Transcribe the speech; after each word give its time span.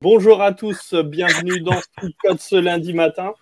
Bonjour 0.00 0.40
à 0.42 0.52
tous, 0.52 0.94
bienvenue 0.94 1.60
dans 1.60 1.80
Code 2.22 2.38
ce 2.38 2.54
lundi 2.54 2.94
matin. 2.94 3.34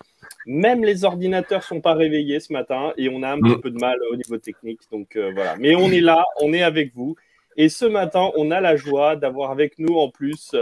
Même 0.47 0.83
les 0.83 1.05
ordinateurs 1.05 1.61
sont 1.63 1.81
pas 1.81 1.93
réveillés 1.93 2.39
ce 2.39 2.51
matin 2.51 2.93
et 2.97 3.09
on 3.09 3.21
a 3.21 3.31
un 3.31 3.39
petit 3.39 3.61
peu 3.61 3.69
de 3.69 3.77
mal 3.79 3.95
au 4.11 4.15
niveau 4.15 4.39
technique. 4.39 4.81
Donc 4.91 5.17
euh, 5.17 5.31
voilà. 5.35 5.55
Mais 5.57 5.75
on 5.75 5.91
est 5.91 6.01
là, 6.01 6.25
on 6.41 6.53
est 6.53 6.63
avec 6.63 6.95
vous. 6.95 7.15
Et 7.57 7.69
ce 7.69 7.85
matin, 7.85 8.31
on 8.35 8.49
a 8.49 8.59
la 8.59 8.75
joie 8.75 9.15
d'avoir 9.15 9.51
avec 9.51 9.77
nous 9.77 9.97
en 9.97 10.09
plus 10.09 10.55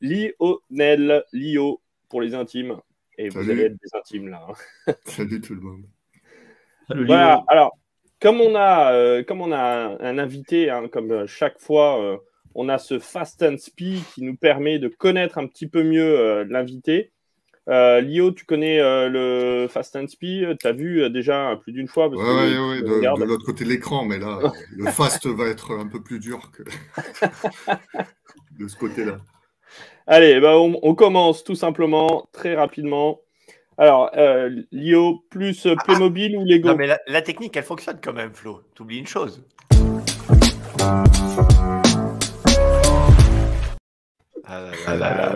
Lionel, 0.00 1.22
Lio 1.32 1.80
pour 2.08 2.20
les 2.20 2.34
intimes. 2.34 2.78
Et 3.16 3.28
vous 3.28 3.48
allez 3.48 3.66
être 3.66 3.76
des 3.80 3.96
intimes 3.96 4.26
là. 4.26 4.44
Hein. 4.48 4.94
Salut 5.04 5.40
tout 5.40 5.54
le 5.54 5.60
monde. 5.60 5.84
voilà. 7.06 7.44
Alors, 7.46 7.78
comme 8.20 8.40
on 8.40 8.56
a, 8.56 8.92
euh, 8.94 9.22
comme 9.22 9.40
on 9.40 9.52
a 9.52 9.96
un, 10.00 10.18
invité, 10.18 10.70
hein, 10.70 10.88
comme 10.88 11.28
chaque 11.28 11.60
fois. 11.60 12.02
Euh, 12.02 12.16
on 12.56 12.68
a 12.70 12.78
ce 12.78 12.98
fast 12.98 13.42
and 13.42 13.58
speed 13.58 14.02
qui 14.14 14.22
nous 14.22 14.34
permet 14.34 14.78
de 14.78 14.88
connaître 14.88 15.38
un 15.38 15.46
petit 15.46 15.68
peu 15.68 15.82
mieux 15.82 16.18
euh, 16.18 16.44
l'invité. 16.48 17.12
Euh, 17.68 18.00
Lio, 18.00 18.30
tu 18.30 18.44
connais 18.44 18.80
euh, 18.80 19.08
le 19.08 19.66
Fast 19.68 19.96
and 19.96 20.06
Speed? 20.06 20.56
Tu 20.58 20.66
as 20.66 20.72
vu 20.72 21.10
déjà 21.10 21.58
plus 21.60 21.72
d'une 21.72 21.88
fois 21.88 22.08
Oui, 22.08 22.16
oui, 22.16 22.82
de, 22.82 23.24
l'autre 23.24 23.44
côté 23.44 23.64
de 23.64 23.70
l'écran, 23.70 24.04
mais 24.04 24.18
là, 24.18 24.38
le 24.76 24.86
fast 24.86 25.26
va 25.26 25.48
être 25.48 25.72
un 25.72 25.88
peu 25.88 26.00
plus 26.00 26.20
dur 26.20 26.52
que 26.52 26.62
de 28.58 28.68
ce 28.68 28.76
côté-là. 28.76 29.18
Allez, 30.06 30.38
bah, 30.38 30.56
on, 30.56 30.94
commence 30.94 31.42
tout 31.42 31.56
simplement, 31.56 32.28
très 32.32 32.54
rapidement. 32.54 33.20
Alors, 33.76 34.12
Lio, 34.70 35.24
plus 35.28 35.66
Playmobil 35.84 36.36
ou 36.36 36.44
Lego? 36.44 36.68
Non, 36.68 36.76
mais 36.76 36.86
la, 36.86 37.00
la, 37.08 37.20
technique, 37.20 37.56
elle 37.56 37.64
fonctionne 37.64 37.98
quand 38.00 38.12
même, 38.12 38.32
Flo. 38.32 38.62
Tu 38.76 38.82
oublies 38.82 38.98
une 38.98 39.08
chose. 39.08 39.44
Ah 44.46 45.34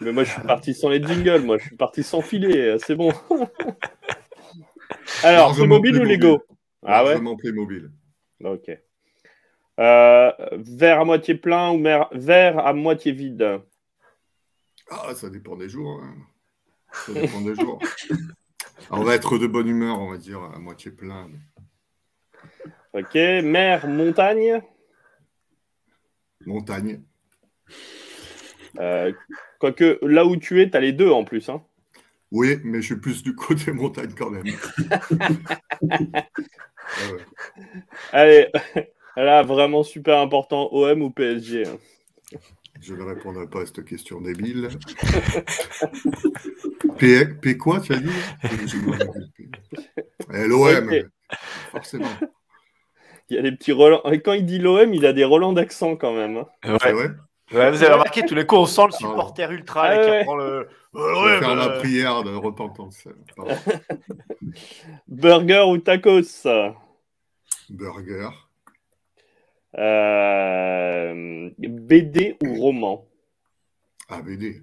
mais 0.00 0.12
moi, 0.12 0.24
je 0.24 0.30
suis 0.30 0.42
parti 0.42 0.74
sans 0.74 0.90
les 0.90 1.02
jingles. 1.02 1.42
Moi, 1.42 1.58
je 1.58 1.66
suis 1.66 1.76
parti 1.76 2.02
sans 2.02 2.20
filet. 2.20 2.76
C'est 2.78 2.94
bon. 2.94 3.12
Alors, 5.22 5.54
Playmobil 5.54 5.98
ou 5.98 6.04
Lego 6.04 6.44
Ah 6.84 7.04
ouais 7.04 7.18
Playmobil. 7.38 7.90
Ok. 8.44 8.70
Euh, 9.80 10.32
verre 10.52 11.00
à 11.00 11.04
moitié 11.04 11.34
plein 11.34 11.72
ou 11.72 11.82
verre 12.12 12.58
à 12.58 12.72
moitié 12.72 13.12
vide 13.12 13.60
Ah, 14.90 15.14
ça 15.14 15.30
dépend 15.30 15.56
des 15.56 15.68
jours. 15.68 16.00
Hein. 16.02 16.14
Ça 16.92 17.12
dépend 17.12 17.40
des 17.40 17.54
jours. 17.54 17.80
on 18.90 19.02
va 19.02 19.14
être 19.14 19.38
de 19.38 19.46
bonne 19.46 19.68
humeur, 19.68 20.00
on 20.00 20.10
va 20.10 20.16
dire, 20.16 20.42
à 20.42 20.58
moitié 20.58 20.90
plein. 20.90 21.28
Ok. 22.92 23.14
Mer, 23.14 23.86
montagne 23.88 24.62
Montagne. 26.46 27.02
Euh, 28.78 29.12
quoique 29.58 29.98
là 30.02 30.24
où 30.24 30.36
tu 30.36 30.62
es, 30.62 30.70
tu 30.70 30.76
as 30.76 30.80
les 30.80 30.92
deux 30.92 31.10
en 31.10 31.24
plus. 31.24 31.48
Hein. 31.48 31.60
Oui, 32.30 32.58
mais 32.64 32.82
je 32.82 32.86
suis 32.86 33.00
plus 33.00 33.22
du 33.22 33.34
côté 33.34 33.72
montagne 33.72 34.12
quand 34.16 34.30
même. 34.30 34.44
Allez, 38.12 38.48
là, 39.16 39.42
vraiment 39.42 39.82
super 39.82 40.18
important, 40.18 40.68
OM 40.72 41.02
ou 41.02 41.10
PSG 41.10 41.66
hein. 41.66 41.78
Je 42.80 42.94
ne 42.94 43.02
répondrai 43.02 43.48
pas 43.48 43.62
à 43.62 43.66
cette 43.66 43.84
question 43.84 44.20
débile. 44.20 44.68
P, 46.98 47.26
P 47.26 47.56
quoi, 47.56 47.80
tu 47.80 47.92
as 47.92 47.96
dit? 47.96 48.08
Eh, 50.32 50.46
L'OM, 50.46 50.88
forcément. 51.72 52.06
Il 53.30 53.36
y 53.36 53.38
a 53.38 53.42
des 53.42 53.52
petits 53.52 53.72
Roland. 53.72 54.00
Quand 54.24 54.32
il 54.32 54.46
dit 54.46 54.60
l'OM, 54.60 54.94
il 54.94 55.04
a 55.06 55.12
des 55.12 55.24
Roland 55.24 55.52
d'accent 55.52 55.96
quand 55.96 56.14
même. 56.14 56.36
Hein. 56.36 56.46
Ouais? 56.84 57.08
Vous 57.50 57.58
avez 57.58 57.92
remarqué, 57.92 58.22
tous 58.22 58.34
les 58.34 58.46
coups, 58.46 58.60
on 58.60 58.66
sent 58.66 58.86
le 58.86 58.92
supporter 58.92 59.50
ultra 59.50 59.84
ah 59.88 59.98
qui 59.98 60.24
prend 60.24 60.36
le. 60.36 60.68
Je 60.94 61.38
faire 61.38 61.54
la 61.54 61.70
prière 61.70 62.22
de 62.22 62.34
repentance. 62.34 63.06
Burger 65.08 65.64
ou 65.68 65.78
tacos? 65.78 66.46
Burger. 67.70 68.30
Euh, 69.76 71.50
BD 71.58 72.36
ou 72.42 72.54
roman? 72.54 73.06
Ah, 74.08 74.22
BD. 74.22 74.62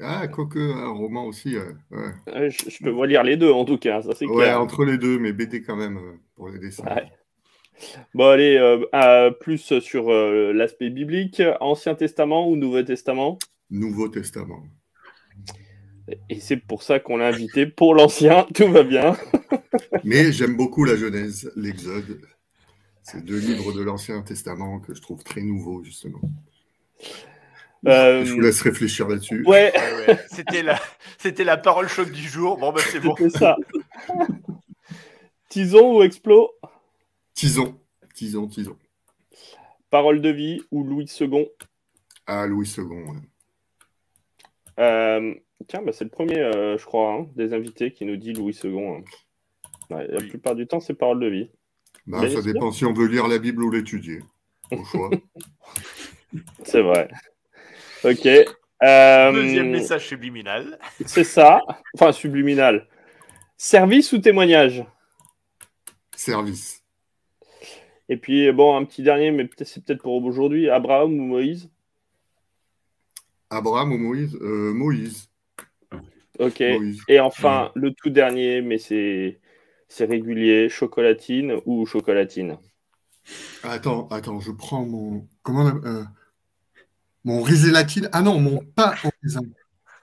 Ah, 0.00 0.28
quoique, 0.28 0.58
un 0.58 0.90
roman 0.90 1.26
aussi. 1.26 1.56
Ouais. 1.90 2.50
Je, 2.50 2.82
peux 2.82 2.90
voir 2.90 3.06
lire 3.06 3.22
les 3.22 3.36
deux 3.36 3.50
en 3.50 3.64
tout 3.64 3.78
cas, 3.78 4.02
ça 4.02 4.10
c'est 4.14 4.26
Ouais, 4.26 4.52
entre 4.52 4.84
les 4.84 4.98
deux, 4.98 5.18
mais 5.18 5.32
BD 5.32 5.62
quand 5.62 5.76
même 5.76 5.96
euh, 5.96 6.20
pour 6.34 6.48
les 6.48 6.58
dessins. 6.58 6.84
Bon, 8.14 8.28
allez, 8.28 8.56
euh, 8.56 9.30
plus 9.30 9.78
sur 9.80 10.12
euh, 10.12 10.52
l'aspect 10.52 10.90
biblique, 10.90 11.42
Ancien 11.60 11.94
Testament 11.94 12.48
ou 12.48 12.56
Nouveau 12.56 12.82
Testament? 12.82 13.38
Nouveau 13.70 14.08
Testament. 14.08 14.62
Et 16.28 16.40
c'est 16.40 16.56
pour 16.56 16.82
ça 16.82 17.00
qu'on 17.00 17.16
l'a 17.16 17.28
invité 17.28 17.66
pour 17.66 17.94
l'Ancien, 17.94 18.46
tout 18.54 18.68
va 18.68 18.82
bien. 18.82 19.16
Mais 20.04 20.32
j'aime 20.32 20.56
beaucoup 20.56 20.84
la 20.84 20.96
Genèse, 20.96 21.50
l'Exode. 21.56 22.20
C'est 23.02 23.24
deux 23.24 23.38
livres 23.38 23.72
de 23.72 23.82
l'Ancien 23.82 24.22
Testament 24.22 24.80
que 24.80 24.94
je 24.94 25.00
trouve 25.00 25.22
très 25.24 25.42
nouveaux, 25.42 25.82
justement. 25.82 26.20
Euh, 27.88 28.24
je 28.24 28.32
vous 28.32 28.40
laisse 28.40 28.60
réfléchir 28.62 29.08
là-dessus. 29.08 29.44
Ouais, 29.44 29.72
c'était 30.30 30.62
la, 30.62 30.80
c'était 31.18 31.44
la 31.44 31.56
parole 31.56 31.88
choc 31.88 32.12
du 32.12 32.22
jour. 32.22 32.56
Bon, 32.58 32.72
ben 32.72 32.82
c'est 32.92 33.00
bon. 33.00 33.14
C'est 33.18 33.30
ça. 33.30 33.56
Tison 35.48 35.96
ou 35.96 36.02
Explo? 36.02 36.50
Tison, 37.34 37.80
Tison, 38.14 38.46
Tison. 38.46 38.76
Parole 39.90 40.20
de 40.20 40.30
vie 40.30 40.62
ou 40.70 40.84
Louis 40.84 41.10
II 41.20 41.48
Ah, 42.26 42.46
Louis 42.46 42.72
II. 42.76 42.84
Euh, 44.78 45.34
tiens, 45.68 45.82
bah, 45.82 45.92
c'est 45.92 46.04
le 46.04 46.10
premier, 46.10 46.38
euh, 46.38 46.78
je 46.78 46.84
crois, 46.84 47.12
hein, 47.12 47.26
des 47.36 47.52
invités 47.52 47.92
qui 47.92 48.04
nous 48.04 48.16
dit 48.16 48.32
Louis 48.32 48.58
II. 48.64 48.78
Hein. 48.78 49.04
la 49.90 50.20
plupart 50.20 50.54
du 50.54 50.66
temps, 50.66 50.80
c'est 50.80 50.94
parole 50.94 51.20
de 51.20 51.26
vie. 51.26 51.50
Bah, 52.06 52.28
ça 52.28 52.42
dépend 52.42 52.72
si 52.72 52.84
on 52.84 52.92
veut 52.92 53.06
lire 53.06 53.28
la 53.28 53.38
Bible 53.38 53.62
ou 53.62 53.70
l'étudier. 53.70 54.20
Au 54.70 54.84
choix. 54.84 55.10
c'est 56.64 56.82
vrai. 56.82 57.08
Ok. 58.04 58.26
Euh, 58.26 59.32
Deuxième 59.32 59.70
message 59.70 60.08
subliminal. 60.08 60.78
C'est 61.06 61.24
ça. 61.24 61.60
Enfin, 61.94 62.10
subliminal. 62.12 62.88
Service 63.56 64.12
ou 64.12 64.18
témoignage? 64.18 64.84
Service. 66.16 66.81
Et 68.12 68.18
puis, 68.18 68.52
bon, 68.52 68.76
un 68.76 68.84
petit 68.84 69.02
dernier, 69.02 69.30
mais 69.30 69.48
c'est 69.64 69.82
peut-être 69.82 70.02
pour 70.02 70.22
aujourd'hui. 70.22 70.68
Abraham 70.68 71.18
ou 71.18 71.22
Moïse? 71.22 71.70
Abraham 73.48 73.90
ou 73.92 73.96
Moïse? 73.96 74.36
Euh, 74.42 74.74
Moïse. 74.74 75.30
Ok. 76.38 76.60
Et 76.60 77.20
enfin, 77.20 77.72
le 77.74 77.90
tout 77.94 78.10
dernier, 78.10 78.60
mais 78.60 78.76
c'est 78.76 79.38
régulier, 79.98 80.68
chocolatine 80.68 81.54
ou 81.64 81.86
chocolatine? 81.86 82.58
Attends, 83.62 84.08
attends, 84.08 84.40
je 84.40 84.52
prends 84.52 84.84
mon. 84.84 85.26
Comment 85.42 85.68
euh, 85.86 86.04
Mon 87.24 87.40
risélatine. 87.40 88.10
Ah 88.12 88.20
non, 88.20 88.38
mon 88.38 88.58
pain 88.76 88.92
en 89.04 89.10
raisin. 89.22 89.40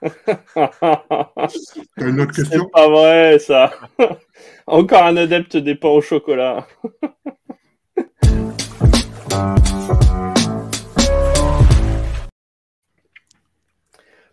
T'as 1.96 2.08
une 2.08 2.20
autre 2.22 2.34
question? 2.34 2.64
C'est 2.64 2.72
pas 2.72 2.88
vrai, 2.88 3.38
ça. 3.38 3.72
Encore 4.66 5.04
un 5.04 5.16
adepte 5.16 5.56
des 5.56 5.76
pains 5.76 5.90
au 5.90 6.00
chocolat. 6.00 6.66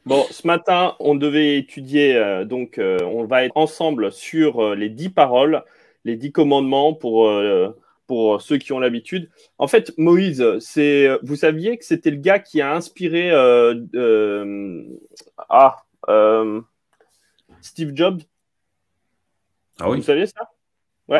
Bon, 0.08 0.26
ce 0.32 0.48
matin, 0.48 0.96
on 1.02 1.16
devait 1.16 1.58
étudier, 1.58 2.16
euh, 2.16 2.46
donc 2.46 2.78
euh, 2.78 2.98
on 3.04 3.26
va 3.26 3.44
être 3.44 3.58
ensemble 3.58 4.14
sur 4.14 4.64
euh, 4.64 4.74
les 4.74 4.88
dix 4.88 5.10
paroles, 5.10 5.66
les 6.06 6.16
dix 6.16 6.32
commandements 6.32 6.94
pour, 6.94 7.30
pour 8.06 8.42
ceux 8.42 8.58
qui 8.58 8.72
ont 8.72 8.80
l'habitude. 8.80 9.30
En 9.58 9.68
fait, 9.68 9.94
Moïse, 9.98 10.46
c'est, 10.60 11.10
vous 11.24 11.36
saviez 11.36 11.78
que 11.78 11.84
c'était 11.84 12.12
le 12.12 12.18
gars 12.18 12.40
qui 12.40 12.62
a 12.62 12.74
inspiré 12.74 13.32
ah, 15.50 15.86
Steve 17.60 17.92
Jobs? 17.94 18.22
Ah 19.82 19.90
oui. 19.90 19.98
Vous 19.98 20.04
saviez 20.04 20.28
ça? 20.28 20.50
Ouais. 21.10 21.20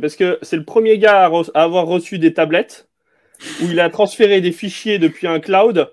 Parce 0.00 0.16
que 0.16 0.38
c'est 0.42 0.56
le 0.56 0.64
premier 0.64 0.98
gars 0.98 1.24
à 1.24 1.62
avoir 1.62 1.86
reçu 1.86 2.18
des 2.18 2.34
tablettes 2.34 2.88
où 3.60 3.64
il 3.64 3.80
a 3.80 3.90
transféré 3.90 4.40
des 4.40 4.52
fichiers 4.52 4.98
depuis 4.98 5.26
un 5.26 5.40
cloud 5.40 5.90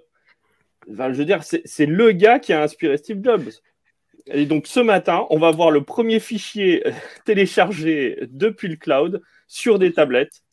je 0.90 1.18
veux 1.18 1.26
dire, 1.26 1.42
c'est 1.44 1.86
le 1.86 2.12
gars 2.12 2.40
qui 2.40 2.54
a 2.54 2.62
inspiré 2.62 2.98
Steve 2.98 3.24
Jobs. 3.24 3.50
Et 4.28 4.46
donc 4.46 4.68
ce 4.68 4.80
matin, 4.80 5.26
on 5.30 5.40
va 5.40 5.52
voir 5.52 5.72
le 5.72 5.84
premier 5.84 6.20
fichier 6.20 6.84
téléchargé 7.26 8.20
depuis 8.30 8.68
le 8.68 8.76
cloud 8.76 9.22
sur 9.48 9.80
des 9.80 9.94
tablettes. 9.94 10.44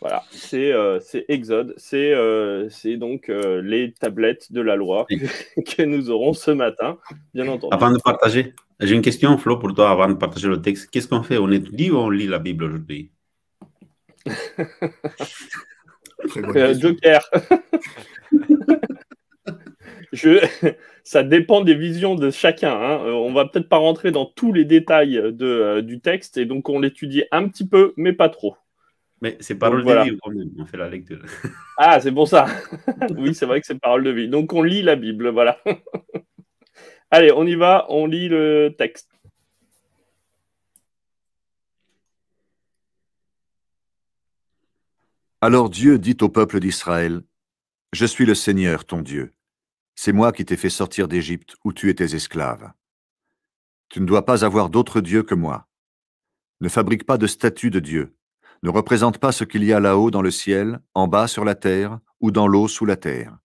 Voilà, 0.00 0.22
c'est 0.30 0.72
euh, 0.72 1.00
Exode, 1.28 1.72
c'est 1.78 2.12
euh, 2.12 2.68
donc 2.96 3.30
euh, 3.30 3.62
les 3.62 3.92
tablettes 3.92 4.52
de 4.52 4.60
la 4.60 4.76
loi 4.76 5.06
que 5.08 5.82
nous 5.82 6.10
aurons 6.10 6.34
ce 6.34 6.50
matin, 6.50 6.98
bien 7.32 7.48
entendu. 7.48 7.74
Avant 7.74 7.90
de 7.90 7.98
partager, 7.98 8.52
j'ai 8.80 8.94
une 8.94 9.02
question, 9.02 9.38
Flo, 9.38 9.58
pour 9.58 9.74
toi, 9.74 9.90
avant 9.90 10.08
de 10.08 10.14
partager 10.14 10.48
le 10.48 10.60
texte. 10.60 10.90
Qu'est-ce 10.90 11.08
qu'on 11.08 11.22
fait? 11.22 11.38
On 11.38 11.50
étudie 11.50 11.90
ou 11.90 11.96
on 11.96 12.10
lit 12.10 12.26
la 12.26 12.38
Bible 12.38 12.64
aujourd'hui? 12.64 13.12
Joker 16.80 17.20
je, 20.12 20.44
ça 21.04 21.22
dépend 21.22 21.60
des 21.60 21.74
visions 21.74 22.14
de 22.14 22.30
chacun. 22.30 22.72
Hein. 22.72 23.00
Euh, 23.04 23.12
on 23.12 23.32
va 23.32 23.46
peut-être 23.46 23.68
pas 23.68 23.76
rentrer 23.76 24.10
dans 24.10 24.26
tous 24.26 24.52
les 24.52 24.64
détails 24.64 25.14
de, 25.14 25.46
euh, 25.46 25.82
du 25.82 26.00
texte, 26.00 26.36
et 26.36 26.46
donc 26.46 26.68
on 26.68 26.80
l'étudie 26.80 27.24
un 27.30 27.48
petit 27.48 27.66
peu, 27.66 27.92
mais 27.96 28.12
pas 28.12 28.28
trop. 28.28 28.56
Mais 29.22 29.36
c'est 29.40 29.54
parole 29.54 29.84
de 29.84 30.04
vie 30.04 30.18
quand 30.22 30.30
même, 30.30 30.50
on 30.58 30.66
fait 30.66 30.76
la 30.76 30.90
lecture. 30.90 31.22
Ah, 31.78 32.00
c'est 32.00 32.12
pour 32.12 32.28
ça. 32.28 32.46
oui, 33.16 33.34
c'est 33.34 33.46
vrai 33.46 33.60
que 33.60 33.66
c'est 33.66 33.78
parole 33.78 34.04
de 34.04 34.10
vie. 34.10 34.28
Donc 34.28 34.52
on 34.52 34.62
lit 34.62 34.82
la 34.82 34.96
Bible, 34.96 35.28
voilà. 35.28 35.58
Allez, 37.10 37.30
on 37.32 37.46
y 37.46 37.54
va, 37.54 37.86
on 37.88 38.06
lit 38.06 38.28
le 38.28 38.74
texte. 38.76 39.08
Alors 45.40 45.70
Dieu 45.70 45.98
dit 45.98 46.16
au 46.22 46.28
peuple 46.28 46.58
d'Israël, 46.58 47.22
Je 47.92 48.06
suis 48.06 48.26
le 48.26 48.34
Seigneur 48.34 48.84
ton 48.84 49.02
Dieu. 49.02 49.34
C'est 49.94 50.12
moi 50.12 50.32
qui 50.32 50.44
t'ai 50.44 50.56
fait 50.56 50.68
sortir 50.70 51.06
d'Égypte 51.06 51.54
où 51.64 51.72
tu 51.72 51.90
étais 51.90 52.16
esclave. 52.16 52.72
Tu 53.88 54.00
ne 54.00 54.06
dois 54.06 54.26
pas 54.26 54.44
avoir 54.44 54.68
d'autre 54.68 55.00
Dieu 55.00 55.22
que 55.22 55.36
moi. 55.36 55.68
Ne 56.60 56.68
fabrique 56.68 57.06
pas 57.06 57.18
de 57.18 57.28
statue 57.28 57.70
de 57.70 57.78
Dieu. 57.78 58.16
Ne 58.64 58.70
représente 58.70 59.18
pas 59.18 59.30
ce 59.30 59.44
qu'il 59.44 59.62
y 59.62 59.72
a 59.72 59.78
là-haut 59.78 60.10
dans 60.10 60.22
le 60.22 60.32
ciel, 60.32 60.80
en 60.94 61.06
bas 61.06 61.28
sur 61.28 61.44
la 61.44 61.54
terre, 61.54 62.00
ou 62.20 62.32
dans 62.32 62.48
l'eau 62.48 62.66
sous 62.66 62.84
la 62.84 62.96
terre. 62.96 63.38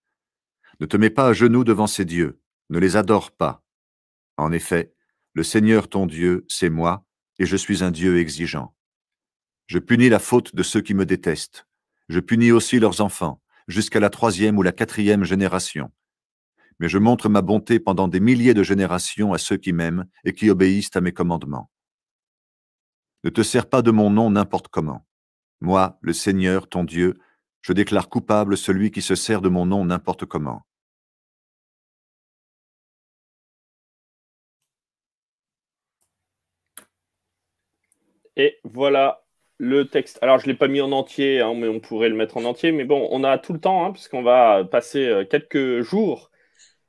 Ne 0.80 0.88
te 0.88 0.98
mets 0.98 1.12
pas 1.12 1.28
à 1.28 1.34
genoux 1.34 1.64
devant 1.64 1.88
ces 1.88 2.06
dieux, 2.06 2.41
ne 2.72 2.80
les 2.80 2.96
adore 2.96 3.32
pas. 3.32 3.64
En 4.38 4.52
effet, 4.52 4.96
le 5.34 5.44
Seigneur 5.44 5.88
ton 5.88 6.08
Dieu, 6.08 6.46
c'est 6.50 6.72
moi, 6.72 7.06
et 7.38 7.46
je 7.46 7.56
suis 7.56 7.84
un 7.84 7.92
Dieu 7.92 8.18
exigeant. 8.20 8.76
Je 9.68 9.78
punis 9.78 10.10
la 10.10 10.20
faute 10.20 10.56
de 10.56 10.64
ceux 10.64 10.82
qui 10.82 10.96
me 10.96 11.06
détestent. 11.06 11.68
Je 12.10 12.20
punis 12.20 12.52
aussi 12.52 12.80
leurs 12.80 13.02
enfants, 13.02 13.44
jusqu'à 13.68 14.00
la 14.00 14.10
troisième 14.10 14.58
ou 14.58 14.64
la 14.64 14.72
quatrième 14.72 15.24
génération 15.24 15.92
mais 16.82 16.90
je 16.90 16.98
montre 16.98 17.30
ma 17.30 17.44
bonté 17.44 17.80
pendant 17.80 18.08
des 18.08 18.20
milliers 18.20 18.56
de 18.56 18.64
générations 18.64 19.34
à 19.34 19.38
ceux 19.38 19.58
qui 19.58 19.72
m'aiment 19.72 20.06
et 20.26 20.34
qui 20.34 20.50
obéissent 20.50 20.96
à 20.96 21.02
mes 21.02 21.12
commandements. 21.12 21.70
Ne 23.24 23.30
te 23.30 23.44
sers 23.44 23.70
pas 23.70 23.84
de 23.84 23.92
mon 23.92 24.10
nom 24.10 24.32
n'importe 24.32 24.68
comment. 24.68 25.06
Moi, 25.62 26.00
le 26.02 26.12
Seigneur, 26.12 26.68
ton 26.68 26.84
Dieu, 26.84 27.20
je 27.62 27.72
déclare 27.72 28.10
coupable 28.10 28.58
celui 28.58 28.90
qui 28.90 29.04
se 29.04 29.14
sert 29.14 29.42
de 29.42 29.50
mon 29.50 29.68
nom 29.68 29.86
n'importe 29.86 30.26
comment. 30.26 30.66
Et 38.42 38.58
voilà 38.64 39.22
le 39.60 39.86
texte. 39.86 40.18
Alors, 40.24 40.40
je 40.40 40.48
ne 40.48 40.52
l'ai 40.52 40.58
pas 40.58 40.68
mis 40.68 40.82
en 40.82 40.92
entier, 40.92 41.40
hein, 41.42 41.54
mais 41.56 41.68
on 41.68 41.80
pourrait 41.80 42.10
le 42.10 42.16
mettre 42.16 42.38
en 42.38 42.46
entier. 42.46 42.72
Mais 42.72 42.86
bon, 42.86 43.08
on 43.12 43.24
a 43.24 43.38
tout 43.38 43.54
le 43.54 43.60
temps, 43.60 43.86
hein, 43.86 43.92
puisqu'on 43.92 44.24
va 44.24 44.64
passer 44.64 45.06
euh, 45.06 45.24
quelques 45.24 45.82
jours 45.82 46.32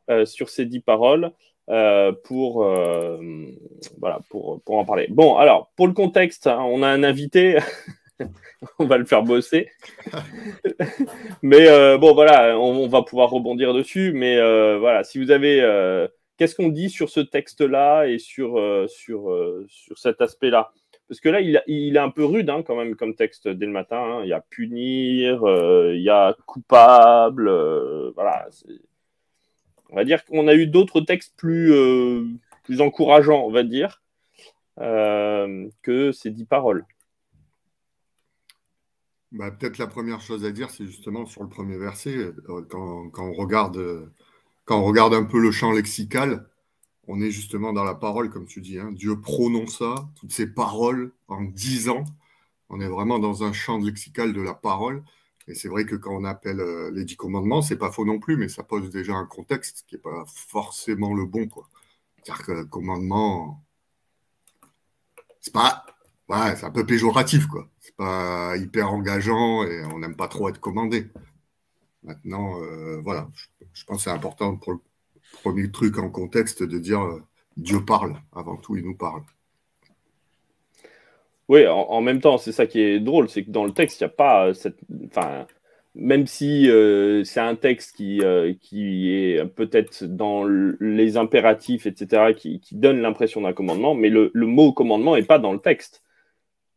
euh, 0.08 0.24
sur 0.24 0.48
ces 0.48 0.64
dix 0.64 0.80
paroles 0.80 1.32
euh, 1.68 2.12
pour, 2.24 2.64
en 4.66 4.84
parler. 4.86 5.08
Bon, 5.10 5.36
alors, 5.36 5.70
pour 5.76 5.86
le 5.86 5.92
contexte, 5.92 6.46
hein, 6.46 6.60
on 6.62 6.82
a 6.82 6.88
un 6.88 7.02
invité. 7.02 7.58
on 8.78 8.86
va 8.86 8.96
le 8.96 9.04
faire 9.04 9.22
bosser. 9.22 9.68
mais 11.42 11.98
bon, 11.98 12.14
voilà, 12.14 12.58
on, 12.58 12.88
va 12.88 13.02
pouvoir 13.02 13.28
rebondir 13.28 13.74
dessus. 13.74 14.12
Mais 14.14 14.38
voilà, 14.78 15.04
si 15.04 15.22
vous 15.22 15.30
avez. 15.30 15.60
Qu'est-ce 16.38 16.54
qu'on 16.54 16.70
dit 16.70 16.88
sur 16.88 17.10
ce 17.10 17.20
texte-là 17.20 18.06
et 18.06 18.18
sur 18.18 18.58
cet 19.94 20.22
aspect-là? 20.22 20.72
Parce 21.08 21.20
que 21.20 21.28
là, 21.28 21.40
il, 21.40 21.96
est 21.96 21.98
un 21.98 22.10
peu 22.10 22.24
rude 22.24 22.48
hein, 22.48 22.62
quand 22.62 22.76
même 22.76 22.96
comme 22.96 23.14
texte 23.14 23.46
dès 23.48 23.66
le 23.66 23.72
matin. 23.72 23.98
Hein. 23.98 24.20
Il 24.22 24.28
y 24.28 24.32
a 24.32 24.40
punir, 24.40 25.42
il 25.92 26.02
y 26.02 26.08
a 26.08 26.34
coupable. 26.46 27.50
voilà, 28.14 28.48
on 29.92 29.96
va 29.96 30.04
dire 30.04 30.24
qu'on 30.24 30.48
a 30.48 30.54
eu 30.54 30.66
d'autres 30.66 31.02
textes 31.02 31.34
plus, 31.36 31.72
euh, 31.72 32.26
plus 32.64 32.80
encourageants, 32.80 33.44
on 33.44 33.52
va 33.52 33.62
dire, 33.62 34.02
euh, 34.80 35.68
que 35.82 36.12
ces 36.12 36.30
dix 36.30 36.46
paroles. 36.46 36.86
Bah, 39.30 39.50
peut-être 39.50 39.78
la 39.78 39.86
première 39.86 40.22
chose 40.22 40.46
à 40.46 40.50
dire, 40.50 40.70
c'est 40.70 40.86
justement 40.86 41.26
sur 41.26 41.42
le 41.42 41.48
premier 41.50 41.76
verset, 41.76 42.16
euh, 42.16 42.32
quand, 42.68 43.12
on 43.18 43.32
regarde, 43.34 44.10
quand 44.64 44.80
on 44.80 44.84
regarde 44.84 45.12
un 45.12 45.24
peu 45.24 45.38
le 45.38 45.50
champ 45.50 45.72
lexical, 45.72 46.46
on 47.08 47.20
est 47.20 47.30
justement 47.30 47.72
dans 47.72 47.84
la 47.84 47.94
parole, 47.94 48.30
comme 48.30 48.46
tu 48.46 48.60
dis. 48.60 48.78
Hein. 48.78 48.92
Dieu 48.92 49.20
prononça 49.20 50.08
toutes 50.16 50.32
ces 50.32 50.46
paroles 50.46 51.12
en 51.28 51.42
dix 51.42 51.88
ans. 51.88 52.04
On 52.68 52.80
est 52.80 52.88
vraiment 52.88 53.18
dans 53.18 53.44
un 53.44 53.52
champ 53.52 53.78
lexical 53.78 54.32
de 54.32 54.40
la 54.40 54.54
parole. 54.54 55.02
Et 55.48 55.54
c'est 55.54 55.68
vrai 55.68 55.84
que 55.84 55.96
quand 55.96 56.14
on 56.14 56.24
appelle 56.24 56.60
euh, 56.60 56.90
les 56.92 57.04
dix 57.04 57.16
commandements, 57.16 57.62
c'est 57.62 57.76
pas 57.76 57.90
faux 57.90 58.04
non 58.04 58.20
plus, 58.20 58.36
mais 58.36 58.48
ça 58.48 58.62
pose 58.62 58.90
déjà 58.90 59.14
un 59.14 59.26
contexte 59.26 59.84
qui 59.88 59.96
n'est 59.96 60.00
pas 60.00 60.24
forcément 60.26 61.14
le 61.14 61.26
bon. 61.26 61.48
C'est-à-dire 62.16 62.46
que 62.46 62.62
commandement, 62.64 63.62
c'est 65.40 65.52
pas. 65.52 65.84
Ouais, 66.28 66.56
c'est 66.56 66.64
un 66.64 66.70
peu 66.70 66.86
péjoratif, 66.86 67.46
quoi. 67.46 67.68
C'est 67.80 67.96
pas 67.96 68.56
hyper 68.56 68.92
engageant 68.92 69.64
et 69.64 69.84
on 69.86 69.98
n'aime 69.98 70.16
pas 70.16 70.28
trop 70.28 70.48
être 70.48 70.60
commandé. 70.60 71.10
Maintenant, 72.04 72.60
euh, 72.62 73.00
voilà, 73.02 73.28
je, 73.74 73.84
pense 73.84 73.98
que 73.98 74.02
c'est 74.04 74.10
important 74.10 74.56
pour 74.56 74.72
le 74.72 74.78
premier 75.42 75.70
truc 75.70 75.98
en 75.98 76.10
contexte 76.10 76.62
de 76.62 76.78
dire 76.78 77.00
euh, 77.00 77.22
Dieu 77.56 77.84
parle, 77.84 78.14
avant 78.34 78.56
tout, 78.56 78.76
il 78.76 78.84
nous 78.84 78.96
parle. 78.96 79.22
Oui, 81.48 81.66
en, 81.66 82.00
même 82.00 82.20
temps, 82.20 82.38
c'est 82.38 82.52
ça 82.52 82.66
qui 82.66 82.80
est 82.80 83.00
drôle, 83.00 83.28
c'est 83.28 83.44
que 83.44 83.50
dans 83.50 83.64
le 83.64 83.72
texte, 83.72 84.00
il 84.00 84.04
n'y 84.04 84.10
a 84.10 84.14
pas 84.14 84.54
cette. 84.54 84.78
Enfin, 85.06 85.46
même 85.94 86.26
si 86.26 86.70
euh, 86.70 87.24
c'est 87.24 87.40
un 87.40 87.54
texte 87.54 87.96
qui, 87.96 88.20
euh, 88.22 88.54
qui 88.60 89.12
est 89.12 89.44
peut-être 89.44 90.04
dans 90.04 90.44
les 90.44 91.16
impératifs, 91.16 91.86
etc., 91.86 92.32
qui, 92.34 92.60
donne 92.72 93.00
l'impression 93.00 93.42
d'un 93.42 93.52
commandement, 93.52 93.94
mais 93.94 94.08
le, 94.08 94.30
mot 94.34 94.72
commandement 94.72 95.16
n'est 95.16 95.22
pas 95.22 95.38
dans 95.38 95.52
le 95.52 95.58
texte. 95.58 96.02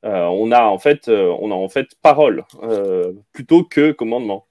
Euh, 0.03 0.25
on, 0.25 0.51
a 0.51 0.63
en 0.63 0.77
fait, 0.77 1.07
on 1.07 1.51
a 1.51 1.55
en 1.55 1.69
fait 1.69 1.95
parole 2.01 2.43
plutôt 3.31 3.63
que 3.63 3.91
commandement. 3.91 4.45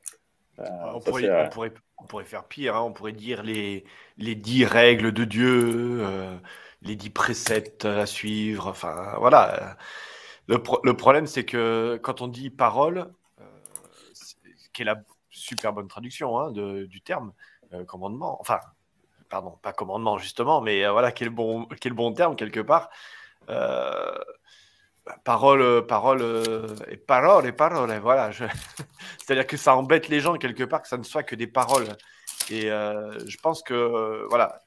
On 0.58 1.00
pourrait, 1.00 1.28
on, 1.46 1.48
pourrait, 1.50 1.72
faire 2.24 2.44
pire, 2.44 2.76
hein. 2.76 2.82
on 2.82 2.92
pourrait 2.92 3.12
dire 3.12 3.42
les, 3.42 3.84
les 4.18 4.34
dix 4.34 4.64
règles 4.64 5.12
de 5.12 5.24
Dieu, 5.24 6.04
les 6.82 6.96
dix 6.96 7.10
préceptes 7.10 7.84
à 7.84 8.06
suivre, 8.06 8.68
enfin 8.68 9.14
voilà. 9.18 9.76
Le, 10.46 10.58
problème, 10.92 11.26
c'est 11.26 11.44
que 11.44 11.98
quand 12.02 12.20
on 12.20 12.28
dit 12.28 12.50
parole, 12.50 13.10
euh, 13.40 13.44
qui 14.72 14.82
est 14.82 14.84
la 14.84 15.02
super 15.30 15.72
bonne 15.72 15.88
traduction 15.88 16.38
hein, 16.38 16.52
du 16.52 17.00
terme 17.00 17.32
euh, 17.72 17.84
commandement, 17.84 18.38
enfin, 18.40 18.60
pardon, 19.30 19.58
pas 19.62 19.72
commandement 19.72 20.18
justement, 20.18 20.61
mais 20.61 20.84
euh, 20.84 20.92
voilà, 20.92 21.12
quel 21.12 21.30
bon, 21.30 21.66
quel 21.80 21.94
bon 21.94 22.12
terme 22.12 22.37
quelque 22.37 22.61
part. 22.61 22.90
Parole, 25.25 25.87
parole 25.87 26.23
et 26.88 26.96
parole 26.96 27.46
et 27.46 27.52
parole, 27.52 27.99
voilà. 27.99 28.30
C'est-à-dire 29.18 29.46
que 29.46 29.56
ça 29.56 29.76
embête 29.76 30.08
les 30.08 30.20
gens 30.20 30.34
quelque 30.37 30.64
part 30.64 30.82
que 30.82 30.88
ça 30.88 30.99
ne 30.99 31.02
soit 31.02 31.23
que 31.23 31.34
des 31.34 31.46
paroles. 31.46 31.88
Et 32.50 32.62
je 32.62 33.37
pense 33.42 33.62
que, 33.62 34.26
voilà, 34.28 34.61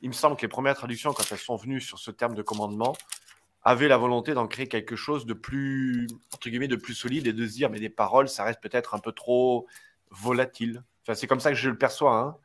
il 0.00 0.08
me 0.08 0.12
semble 0.12 0.36
que 0.36 0.42
les 0.42 0.48
premières 0.48 0.74
traductions, 0.74 1.12
quand 1.12 1.24
elles 1.30 1.38
sont 1.38 1.56
venues 1.56 1.80
sur 1.80 1.98
ce 1.98 2.10
terme 2.10 2.34
de 2.34 2.42
commandement, 2.42 2.94
avait 3.64 3.88
la 3.88 3.96
volonté 3.96 4.34
d'en 4.34 4.48
créer 4.48 4.66
quelque 4.66 4.96
chose 4.96 5.24
de 5.24 5.34
plus, 5.34 6.08
entre 6.34 6.50
guillemets, 6.50 6.68
de 6.68 6.76
plus 6.76 6.94
solide 6.94 7.26
et 7.28 7.32
de 7.32 7.46
se 7.46 7.52
dire, 7.52 7.70
mais 7.70 7.78
des 7.78 7.88
paroles, 7.88 8.28
ça 8.28 8.42
reste 8.44 8.60
peut-être 8.60 8.94
un 8.94 8.98
peu 8.98 9.12
trop 9.12 9.66
volatile. 10.10 10.82
Enfin, 11.02 11.14
c'est 11.14 11.26
comme 11.26 11.40
ça 11.40 11.50
que 11.50 11.56
je 11.56 11.70
le 11.70 11.78
perçois. 11.78 12.16
Hein. 12.16 12.36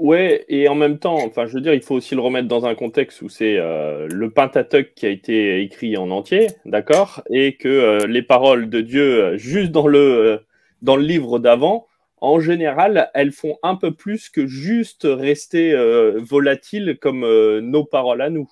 Ouais, 0.00 0.46
et 0.48 0.66
en 0.66 0.74
même 0.74 0.98
temps, 0.98 1.18
enfin, 1.26 1.44
je 1.46 1.52
veux 1.52 1.60
dire, 1.60 1.74
il 1.74 1.82
faut 1.82 1.94
aussi 1.94 2.14
le 2.14 2.22
remettre 2.22 2.48
dans 2.48 2.64
un 2.64 2.74
contexte 2.74 3.20
où 3.20 3.28
c'est 3.28 3.58
euh, 3.58 4.08
le 4.10 4.30
Pentateuch 4.30 4.94
qui 4.94 5.04
a 5.04 5.10
été 5.10 5.60
écrit 5.60 5.98
en 5.98 6.10
entier, 6.10 6.46
d'accord, 6.64 7.22
et 7.28 7.56
que 7.58 7.68
euh, 7.68 8.06
les 8.06 8.22
paroles 8.22 8.70
de 8.70 8.80
Dieu, 8.80 9.22
euh, 9.22 9.36
juste 9.36 9.72
dans 9.72 9.86
le, 9.86 10.40
dans 10.80 10.96
le 10.96 11.02
livre 11.02 11.38
d'avant, 11.38 11.86
en 12.22 12.40
général, 12.40 13.10
elles 13.12 13.30
font 13.30 13.58
un 13.62 13.76
peu 13.76 13.92
plus 13.92 14.30
que 14.30 14.46
juste 14.46 15.06
rester 15.06 15.74
volatiles 16.18 16.98
comme 17.00 17.20
nos 17.60 17.84
paroles 17.84 18.20
à 18.20 18.28
nous. 18.28 18.50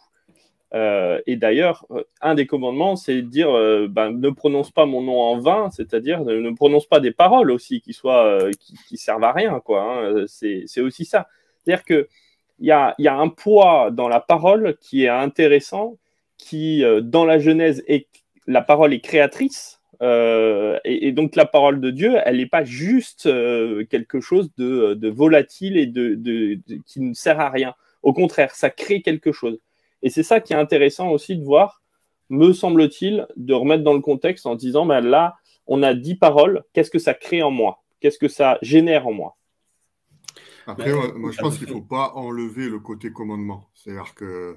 Euh, 0.74 1.20
et 1.26 1.36
d'ailleurs, 1.36 1.86
euh, 1.90 2.02
un 2.20 2.34
des 2.34 2.46
commandements, 2.46 2.96
c'est 2.96 3.16
de 3.16 3.20
dire 3.22 3.50
euh, 3.50 3.88
ben, 3.88 4.10
ne 4.10 4.30
prononce 4.30 4.70
pas 4.70 4.84
mon 4.84 5.00
nom 5.00 5.20
en 5.20 5.38
vain, 5.38 5.70
c'est-à-dire 5.70 6.24
ne, 6.24 6.50
prononce 6.50 6.86
pas 6.86 7.00
des 7.00 7.10
paroles 7.10 7.50
aussi 7.50 7.80
qui 7.80 7.94
soient 7.94 8.38
qui, 8.88 8.96
servent 8.96 9.24
à 9.24 9.32
rien, 9.32 9.60
quoi. 9.60 9.82
Hein. 9.82 10.24
C'est 10.26 10.80
aussi 10.80 11.04
ça. 11.04 11.28
C'est-à-dire 11.64 11.84
que 11.84 12.08
il 12.60 12.66
y 12.66 12.72
a, 12.72 12.94
un 12.98 13.28
poids 13.28 13.90
dans 13.92 14.08
la 14.08 14.20
parole 14.20 14.76
qui 14.80 15.04
est 15.04 15.08
intéressant, 15.08 15.96
qui 16.38 16.82
dans 17.02 17.24
la 17.24 17.38
Genèse 17.38 17.84
la 18.46 18.62
parole 18.62 18.92
est 18.92 19.00
créatrice. 19.00 19.80
Et, 20.02 21.12
donc 21.12 21.36
la 21.36 21.46
parole 21.46 21.80
de 21.80 21.90
Dieu, 21.90 22.16
elle 22.24 22.38
n'est 22.38 22.46
pas 22.46 22.64
juste 22.64 23.28
quelque 23.90 24.20
chose 24.20 24.50
de, 24.58 25.08
volatile 25.08 25.76
et 25.76 25.86
de, 25.86 26.58
qui 26.86 27.00
ne 27.00 27.14
sert 27.14 27.40
à 27.40 27.48
rien. 27.48 27.74
Au 28.02 28.12
contraire, 28.12 28.54
ça 28.54 28.70
crée 28.70 29.02
quelque 29.02 29.32
chose. 29.32 29.60
Et 30.02 30.10
c'est 30.10 30.22
ça 30.22 30.40
qui 30.40 30.52
est 30.52 30.56
intéressant 30.56 31.10
aussi 31.10 31.36
de 31.36 31.44
voir, 31.44 31.82
me 32.30 32.52
semble-t-il, 32.52 33.26
de 33.36 33.54
remettre 33.54 33.82
dans 33.82 33.94
le 33.94 34.00
contexte 34.00 34.46
en 34.46 34.54
disant, 34.54 34.86
ben 34.86 35.00
là, 35.00 35.36
on 35.66 35.82
a 35.82 35.94
dix 35.94 36.14
paroles, 36.14 36.64
qu'est-ce 36.72 36.90
que 36.90 36.98
ça 36.98 37.14
crée 37.14 37.42
en 37.42 37.50
moi? 37.50 37.82
Qu'est-ce 38.00 38.18
que 38.18 38.28
ça 38.28 38.58
génère 38.62 39.06
en 39.06 39.12
moi? 39.12 39.36
Après, 40.66 40.92
moi, 41.16 41.30
je 41.32 41.38
pense 41.38 41.58
qu'il 41.58 41.68
ne 41.68 41.72
faut 41.72 41.80
pas 41.80 42.12
enlever 42.14 42.68
le 42.68 42.78
côté 42.78 43.10
commandement. 43.10 43.68
C'est-à-dire 43.74 44.14
que 44.14 44.56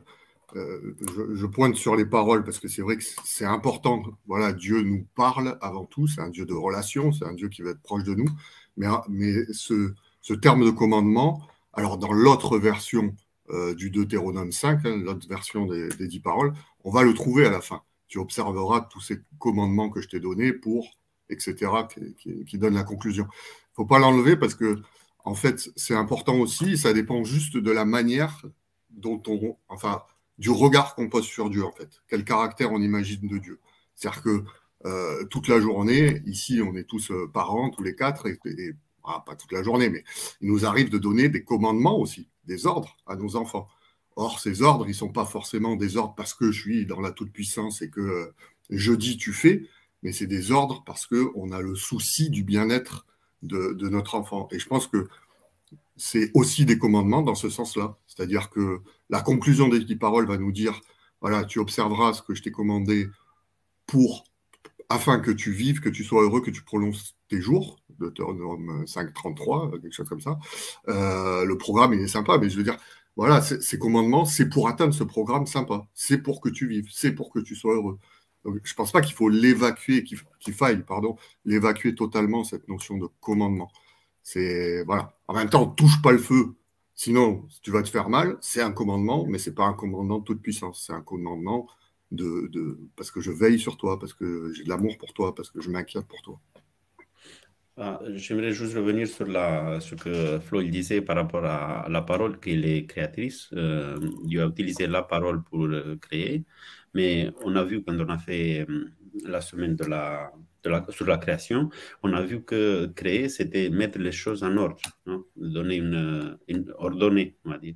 euh, 0.57 0.95
je, 1.33 1.45
pointe 1.45 1.75
sur 1.75 1.95
les 1.95 2.05
paroles 2.05 2.43
parce 2.43 2.59
que 2.59 2.67
c'est 2.67 2.81
vrai 2.81 2.97
que 2.97 3.03
c'est 3.23 3.45
important. 3.45 4.03
Voilà, 4.27 4.51
Dieu 4.51 4.81
nous 4.81 5.05
parle 5.15 5.57
avant 5.61 5.85
tout. 5.85 6.07
C'est 6.07 6.19
un 6.19 6.29
Dieu 6.29 6.45
de 6.45 6.53
relation, 6.53 7.13
c'est 7.13 7.25
un 7.25 7.33
Dieu 7.33 7.47
qui 7.47 7.61
va 7.61 7.71
être 7.71 7.81
proche 7.81 8.03
de 8.03 8.13
nous. 8.13 8.27
Mais, 8.75 8.87
mais 9.07 9.33
ce, 9.53 9.93
ce 10.19 10.33
terme 10.33 10.65
de 10.65 10.71
commandement, 10.71 11.41
alors 11.73 11.97
dans 11.97 12.11
l'autre 12.11 12.57
version 12.57 13.15
euh, 13.51 13.73
du 13.75 13.89
Deutéronome 13.89 14.51
5, 14.51 14.85
hein, 14.85 14.97
l'autre 14.97 15.27
version 15.27 15.65
des, 15.65 15.89
dix 16.07 16.19
paroles, 16.19 16.53
on 16.83 16.91
va 16.91 17.03
le 17.03 17.13
trouver 17.13 17.45
à 17.45 17.51
la 17.51 17.61
fin. 17.61 17.81
Tu 18.07 18.17
observeras 18.17 18.81
tous 18.81 19.01
ces 19.01 19.19
commandements 19.39 19.89
que 19.89 20.01
je 20.01 20.07
t'ai 20.07 20.19
donnés 20.19 20.53
pour, 20.53 20.99
etc., 21.29 21.71
qui, 22.17 22.45
qui, 22.45 22.57
donnent 22.57 22.75
la 22.75 22.83
conclusion. 22.83 23.25
Il 23.25 23.71
ne 23.71 23.75
faut 23.75 23.85
pas 23.85 23.99
l'enlever 23.99 24.35
parce 24.35 24.55
que, 24.55 24.81
en 25.23 25.35
fait, 25.35 25.69
c'est 25.75 25.95
important 25.95 26.35
aussi. 26.35 26.77
Ça 26.77 26.93
dépend 26.93 27.23
juste 27.23 27.57
de 27.57 27.71
la 27.71 27.85
manière 27.85 28.41
dont 28.89 29.21
on, 29.27 29.57
enfin, 29.69 30.03
du 30.37 30.49
regard 30.49 30.95
qu'on 30.95 31.09
pose 31.09 31.25
sur 31.25 31.49
Dieu, 31.49 31.63
en 31.63 31.71
fait. 31.71 32.01
Quel 32.07 32.25
caractère 32.25 32.71
on 32.71 32.81
imagine 32.81 33.27
de 33.27 33.37
Dieu. 33.37 33.59
C'est-à-dire 33.95 34.23
que 34.23 34.43
euh, 34.85 35.23
toute 35.25 35.47
la 35.47 35.59
journée, 35.59 36.21
ici, 36.25 36.61
on 36.61 36.75
est 36.75 36.85
tous 36.85 37.11
euh, 37.11 37.29
parents, 37.31 37.69
tous 37.69 37.83
les 37.83 37.95
quatre, 37.95 38.27
et, 38.27 38.73
ah, 39.03 39.23
pas 39.25 39.35
toute 39.35 39.51
la 39.51 39.63
journée, 39.63 39.89
mais 39.89 40.03
il 40.41 40.47
nous 40.47 40.65
arrive 40.65 40.89
de 40.89 40.97
donner 40.97 41.29
des 41.29 41.43
commandements 41.43 41.99
aussi, 41.99 42.27
des 42.45 42.65
ordres 42.65 42.97
à 43.07 43.15
nos 43.15 43.35
enfants. 43.35 43.67
Or, 44.15 44.39
ces 44.39 44.61
ordres, 44.61 44.85
ils 44.85 44.89
ne 44.89 44.93
sont 44.95 45.11
pas 45.11 45.25
forcément 45.25 45.75
des 45.75 45.97
ordres 45.97 46.15
parce 46.15 46.33
que 46.33 46.51
je 46.51 46.59
suis 46.59 46.85
dans 46.85 46.99
la 46.99 47.11
toute-puissance 47.11 47.81
et 47.81 47.89
que 47.89 48.01
euh, 48.01 48.35
je 48.69 48.93
dis 48.93 49.17
tu 49.17 49.31
fais, 49.33 49.67
mais 50.03 50.11
c'est 50.11 50.27
des 50.27 50.51
ordres 50.51 50.83
parce 50.85 51.07
qu'on 51.07 51.51
a 51.51 51.61
le 51.61 51.75
souci 51.75 52.29
du 52.29 52.43
bien-être 52.43 53.05
de, 53.43 53.89
notre 53.89 54.15
enfant. 54.15 54.47
Et 54.51 54.59
je 54.59 54.67
pense 54.67 54.87
que 54.87 55.07
c'est 55.95 56.31
aussi 56.33 56.65
des 56.65 56.77
commandements 56.77 57.21
dans 57.21 57.35
ce 57.35 57.49
sens-là. 57.49 57.97
C'est-à-dire 58.07 58.49
que 58.49 58.81
la 59.09 59.21
conclusion 59.21 59.69
des 59.69 59.83
dix 59.83 59.95
paroles 59.95 60.27
va 60.27 60.37
nous 60.37 60.51
dire, 60.51 60.81
voilà, 61.21 61.43
tu 61.43 61.59
observeras 61.59 62.13
ce 62.13 62.21
que 62.21 62.33
je 62.33 62.41
t'ai 62.41 62.51
commandé 62.51 63.07
pour, 63.85 64.25
afin 64.89 65.19
que 65.19 65.31
tu 65.31 65.51
vives, 65.51 65.79
que 65.79 65.89
tu 65.89 66.03
sois 66.03 66.23
heureux, 66.23 66.41
que 66.41 66.51
tu 66.51 66.63
prolonges 66.63 67.13
tes 67.29 67.41
jours, 67.41 67.80
Deutéronome 68.01 68.83
5.33, 68.85 69.81
quelque 69.81 69.93
chose 69.93 70.09
comme 70.09 70.21
ça. 70.21 70.39
Euh, 70.89 71.45
le 71.45 71.57
programme, 71.57 71.93
il 71.93 72.01
est 72.01 72.07
sympa, 72.07 72.37
mais 72.37 72.49
je 72.49 72.57
veux 72.57 72.63
dire, 72.63 72.77
voilà, 73.15 73.41
ces 73.41 73.79
commandements, 73.79 74.25
c'est 74.25 74.49
pour 74.49 74.67
atteindre 74.67 74.93
ce 74.93 75.03
programme 75.03 75.45
sympa. 75.45 75.87
C'est 75.93 76.19
pour 76.19 76.41
que 76.41 76.49
tu 76.49 76.67
vives, 76.67 76.87
c'est 76.91 77.13
pour 77.13 77.31
que 77.31 77.39
tu 77.39 77.55
sois 77.55 77.75
heureux. 77.75 77.99
Donc, 78.45 78.59
je 78.63 78.71
ne 78.73 78.75
pense 78.75 78.91
pas 78.91 79.01
qu'il 79.01 79.13
faut 79.15 79.29
l'évacuer, 79.29 80.03
qu'il 80.03 80.53
faille, 80.53 80.83
pardon, 80.83 81.15
l'évacuer 81.45 81.93
totalement, 81.95 82.43
cette 82.43 82.67
notion 82.67 82.97
de 82.97 83.07
commandement. 83.19 83.71
C'est 84.23 84.83
voilà. 84.85 85.13
En 85.27 85.33
même 85.35 85.49
temps, 85.49 85.67
touche 85.67 86.01
pas 86.01 86.11
le 86.11 86.17
feu, 86.19 86.55
sinon 86.95 87.47
tu 87.63 87.71
vas 87.71 87.83
te 87.83 87.89
faire 87.89 88.09
mal. 88.09 88.37
C'est 88.41 88.61
un 88.61 88.71
commandement, 88.71 89.25
mais 89.27 89.37
c'est 89.39 89.53
pas 89.55 89.65
un 89.65 89.73
commandement 89.73 90.19
de 90.19 90.23
toute 90.25 90.41
puissance. 90.41 90.83
C'est 90.87 90.93
un 90.93 91.01
commandement 91.01 91.67
de, 92.11 92.47
de, 92.51 92.79
parce 92.95 93.11
que 93.11 93.21
je 93.21 93.31
veille 93.31 93.59
sur 93.59 93.77
toi, 93.77 93.99
parce 93.99 94.13
que 94.13 94.51
j'ai 94.53 94.63
de 94.63 94.69
l'amour 94.69 94.97
pour 94.97 95.13
toi, 95.13 95.33
parce 95.35 95.49
que 95.51 95.61
je 95.61 95.69
m'inquiète 95.69 96.07
pour 96.07 96.21
toi. 96.21 96.39
Ah, 97.77 97.99
j'aimerais 98.15 98.51
juste 98.51 98.75
revenir 98.75 99.07
sur 99.07 99.25
la, 99.25 99.79
ce 99.79 99.95
que 99.95 100.39
Flo 100.39 100.61
disait 100.61 101.01
par 101.01 101.15
rapport 101.15 101.45
à 101.45 101.87
la 101.89 102.01
parole 102.01 102.39
qu'il 102.39 102.65
est 102.65 102.85
créatrice. 102.85 103.49
Euh, 103.53 103.97
Dieu 104.25 104.43
a 104.43 104.47
utilisé 104.47 104.87
la 104.87 105.03
parole 105.03 105.41
pour 105.43 105.67
créer, 106.01 106.43
mais 106.93 107.31
on 107.43 107.55
a 107.55 107.63
vu 107.63 107.83
quand 107.83 107.97
on 107.99 108.09
a 108.09 108.17
fait 108.17 108.65
euh, 108.69 108.91
la 109.25 109.41
semaine 109.41 109.75
de 109.75 109.85
la, 109.85 110.31
sur 110.89 111.05
la 111.07 111.17
création, 111.17 111.69
on 112.03 112.13
a 112.13 112.21
vu 112.21 112.43
que 112.43 112.87
créer, 112.87 113.29
c'était 113.29 113.69
mettre 113.69 113.99
les 113.99 114.11
choses 114.11 114.43
en 114.43 114.55
ordre, 114.57 114.77
donner 115.35 115.77
une, 115.77 116.37
une, 116.47 116.71
ordonnée, 116.77 117.37
on 117.45 117.51
va 117.51 117.57
dire. 117.57 117.75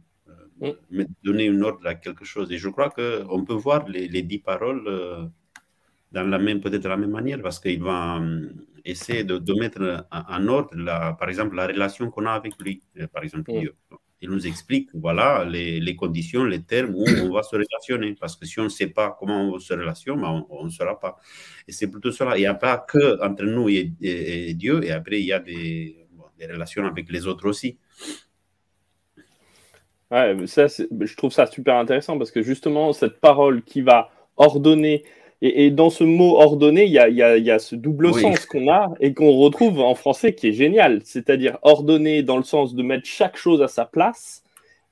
Euh, 0.61 0.75
donner 1.23 1.45
une 1.45 1.63
ordre 1.63 1.85
à 1.87 1.95
quelque 1.95 2.25
chose. 2.25 2.51
Et 2.51 2.57
je 2.57 2.69
crois 2.69 2.89
qu'on 2.89 3.45
peut 3.45 3.53
voir 3.53 3.87
les, 3.87 4.07
les, 4.07 4.21
dix 4.21 4.39
paroles 4.39 4.87
euh, 4.87 5.25
dans 6.11 6.23
la 6.23 6.39
même, 6.39 6.61
peut-être 6.61 6.87
la 6.87 6.97
même 6.97 7.11
manière, 7.11 7.41
parce 7.41 7.59
qu'il 7.59 7.81
va 7.81 8.17
euh, 8.17 8.49
essayer 8.83 9.23
de, 9.23 9.37
de, 9.37 9.53
mettre 9.53 10.07
en 10.11 10.47
ordre, 10.47 10.69
la, 10.75 11.13
par 11.13 11.29
exemple, 11.29 11.55
la 11.55 11.67
relation 11.67 12.09
qu'on 12.09 12.25
a 12.25 12.31
avec 12.31 12.53
lui, 12.61 12.81
par 13.13 13.23
exemple, 13.23 13.51
Dieu 13.51 13.75
il 14.25 14.29
nous 14.29 14.47
explique 14.47 14.89
voilà 14.93 15.45
les, 15.45 15.79
les, 15.79 15.95
conditions, 15.95 16.43
les 16.43 16.63
termes 16.63 16.95
où 16.95 17.05
on 17.23 17.31
va 17.31 17.43
se 17.43 17.55
relationner. 17.55 18.15
Parce 18.19 18.35
que 18.35 18.45
si 18.45 18.59
on 18.59 18.65
ne 18.65 18.69
sait 18.69 18.87
pas 18.87 19.15
comment 19.17 19.53
on 19.53 19.59
se 19.59 19.73
relationne, 19.73 20.21
ben, 20.21 20.45
on 20.49 20.65
ne 20.65 20.69
saura 20.69 20.99
pas. 20.99 21.17
Et 21.67 21.71
c'est 21.71 21.87
plutôt 21.87 22.11
cela. 22.11 22.37
Il 22.37 22.41
n'y 22.41 22.45
a 22.45 22.53
pas 22.53 22.77
que 22.77 23.21
entre 23.23 23.43
nous 23.43 23.69
et, 23.69 24.53
Dieu, 24.53 24.83
et 24.83 24.91
après 24.91 25.19
il 25.19 25.25
y 25.25 25.33
a 25.33 25.39
des, 25.39 26.07
des, 26.39 26.47
relations 26.47 26.85
avec 26.85 27.11
les 27.11 27.27
autres 27.27 27.47
aussi. 27.47 27.77
Ouais, 30.11 30.35
ça, 30.45 30.67
je 30.67 31.15
trouve 31.15 31.31
ça 31.31 31.45
super 31.47 31.75
intéressant 31.75 32.17
parce 32.17 32.31
que 32.31 32.41
justement, 32.41 32.93
cette 32.93 33.19
parole 33.19 33.63
qui 33.63 33.81
va 33.81 34.09
ordonner 34.37 35.03
et, 35.45 35.69
dans 35.69 35.89
ce 35.89 36.03
mot 36.03 36.37
ordonné, 36.37 36.85
il 36.85 36.91
y 36.91 36.99
a, 36.99 37.59
ce 37.59 37.75
double 37.75 38.13
sens 38.13 38.45
qu'on 38.45 38.69
a 38.69 38.89
et 38.99 39.13
qu'on 39.13 39.31
retrouve 39.31 39.79
en 39.79 39.95
français 39.95 40.33
qui 40.33 40.47
est 40.47 40.53
génial. 40.53 41.01
C'est-à-dire 41.03 41.57
ordonné 41.61 42.23
dans 42.23 42.37
le 42.37 42.43
sens 42.43 42.73
de 42.73 42.83
mettre 42.83 43.05
chaque 43.05 43.37
chose 43.37 43.61
à 43.61 43.67
sa 43.67 43.85
place, 43.85 44.43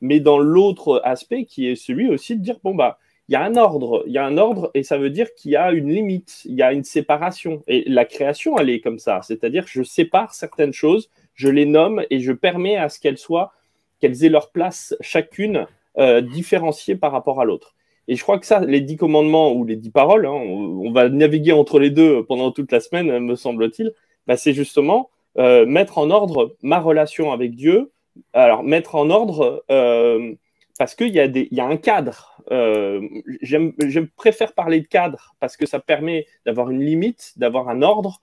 mais 0.02 0.20
dans 0.20 0.38
l'autre 0.38 1.02
aspect 1.04 1.46
qui 1.46 1.68
est 1.68 1.76
celui 1.76 2.10
aussi 2.10 2.36
de 2.36 2.42
dire 2.42 2.58
bon, 2.64 2.76
bah, 2.76 3.00
il 3.30 3.34
y 3.34 3.36
a 3.36 3.44
un 3.44 3.56
ordre, 3.56 4.04
il 4.06 4.14
y 4.14 4.18
a 4.18 4.26
un 4.26 4.38
ordre 4.38 4.70
et 4.74 4.84
ça 4.84 4.98
veut 4.98 5.10
dire 5.10 5.34
qu'il 5.34 5.52
y 5.52 5.56
a 5.56 5.72
une 5.72 5.90
limite, 5.90 6.42
il 6.46 6.56
y 6.56 6.62
a 6.62 6.74
une 6.74 6.84
séparation. 6.84 7.64
Et 7.68 7.84
la 7.88 8.06
création, 8.06 8.58
elle 8.58 8.70
est 8.70 8.82
comme 8.82 9.00
ça. 9.00 9.22
C'est-à-dire 9.24 9.66
je 9.68 9.82
sépare 9.82 10.34
certaines 10.34 10.74
choses, 10.74 11.10
je 11.34 11.48
les 11.48 11.66
nomme 11.66 12.04
et 12.10 12.20
je 12.20 12.34
permets 12.34 12.78
à 12.78 12.90
ce 12.90 13.00
qu'elles 13.00 13.18
soient, 13.18 13.54
qu'elles 14.02 14.26
aient 14.26 14.30
leur 14.30 14.52
place 14.52 14.96
chacune 15.00 15.68
euh, 15.98 16.22
différenciée 16.22 16.96
par 16.96 17.12
rapport 17.12 17.40
à 17.40 17.46
l'autre. 17.46 17.76
Et 18.08 18.16
je 18.16 18.22
crois 18.24 18.40
que 18.40 18.46
ça, 18.46 18.60
les 18.60 18.82
dix 18.82 18.98
commandements 18.98 19.54
ou 19.54 19.64
les 19.66 19.76
dix 19.76 19.92
paroles, 19.92 20.26
hein, 20.26 20.32
on, 20.32 20.92
va 20.92 21.10
naviguer 21.10 21.54
entre 21.54 21.80
les 21.80 21.90
deux 21.90 22.24
pendant 22.26 22.52
toute 22.52 22.72
la 22.72 22.80
semaine, 22.80 23.20
me 23.20 23.36
semble-t-il, 23.36 23.94
bah, 24.28 24.38
c'est 24.38 24.54
justement 24.54 25.10
euh, 25.38 25.66
mettre 25.66 25.98
en 25.98 26.12
ordre 26.12 26.56
ma 26.62 26.80
relation 26.80 27.32
avec 27.32 27.56
Dieu. 27.56 27.92
Alors, 28.34 28.64
mettre 28.64 28.96
en 28.96 29.10
ordre 29.10 29.64
euh, 29.72 30.34
parce 30.78 30.96
qu'il 30.96 31.10
y, 31.10 31.20
a 31.20 31.26
y 31.26 31.60
a 31.60 31.66
un 31.66 31.78
cadre. 31.78 32.42
Euh, 32.52 33.02
je 33.42 34.00
préfère 34.16 34.54
parler 34.54 34.82
de 34.82 34.88
cadre 34.88 35.36
parce 35.40 35.58
que 35.58 35.66
ça 35.66 35.80
permet 35.80 36.28
d'avoir 36.46 36.70
une 36.70 36.84
limite, 36.84 37.34
d'avoir 37.38 37.70
un 37.70 37.82
ordre 37.82 38.22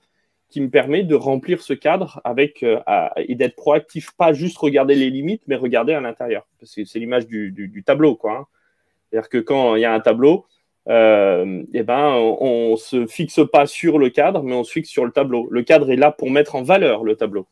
qui 0.51 0.61
me 0.61 0.69
permet 0.69 1.05
de 1.05 1.15
remplir 1.15 1.63
ce 1.63 1.73
cadre 1.75 2.21
avec 2.25 2.65
et 2.65 3.35
d'être 3.37 3.55
proactif, 3.55 4.11
pas 4.17 4.33
juste 4.33 4.59
regarder 4.59 4.97
les 4.97 5.09
limites, 5.09 5.43
mais 5.47 5.55
regarder 5.55 5.93
à 5.93 6.01
l'intérieur. 6.01 6.47
C'est 6.65 6.97
l'image 6.97 7.29
du, 7.29 7.53
du, 7.53 7.85
tableau, 7.85 8.17
quoi. 8.17 8.33
Hein. 8.33 8.47
C'est-à-dire 9.11 9.29
que 9.29 9.39
quand 9.39 9.75
il 9.75 9.83
y 9.83 9.85
a 9.85 9.93
un 9.93 10.01
tableau, 10.01 10.47
euh, 10.89 11.63
eh 11.75 11.83
ben, 11.83 12.13
on 12.15 12.73
ne 12.73 12.77
se 12.77 13.07
fixe 13.07 13.41
pas 13.53 13.67
sur 13.67 13.99
le 13.99 14.09
cadre, 14.09 14.43
mais 14.43 14.55
on 14.55 14.65
se 14.65 14.73
fixe 14.73 14.89
sur 14.89 15.05
le 15.05 15.11
tableau. 15.11 15.49
Le 15.51 15.63
cadre 15.63 15.91
est 15.91 15.97
là 15.97 16.13
pour 16.13 16.31
mettre 16.31 16.55
en 16.55 16.63
valeur 16.63 17.05
le 17.05 17.17
tableau. 17.17 17.47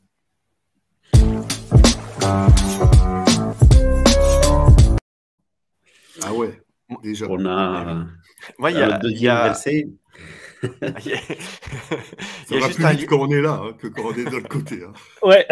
Ah 6.23 6.33
ouais, 6.33 6.61
déjà. 7.03 7.27
On 7.29 7.45
a, 7.45 8.07
il 8.71 8.77
y 8.77 8.83
a, 8.83 8.97
le 8.97 9.01
deuxième 9.01 9.37
verset. 9.37 9.89
Il 10.63 11.07
y 11.07 11.15
a, 11.15 12.61
juste 12.67 12.75
plus 12.75 12.97
vite 12.97 13.07
quand 13.09 13.21
on 13.21 13.31
est 13.31 13.41
là 13.41 13.61
hein, 13.63 13.73
que 13.79 13.87
quand 13.87 14.03
on 14.07 14.13
est 14.13 14.25
de 14.25 14.31
l'autre 14.31 14.49
côté. 14.49 14.83
Hein. 14.85 14.93
Ouais. 15.23 15.47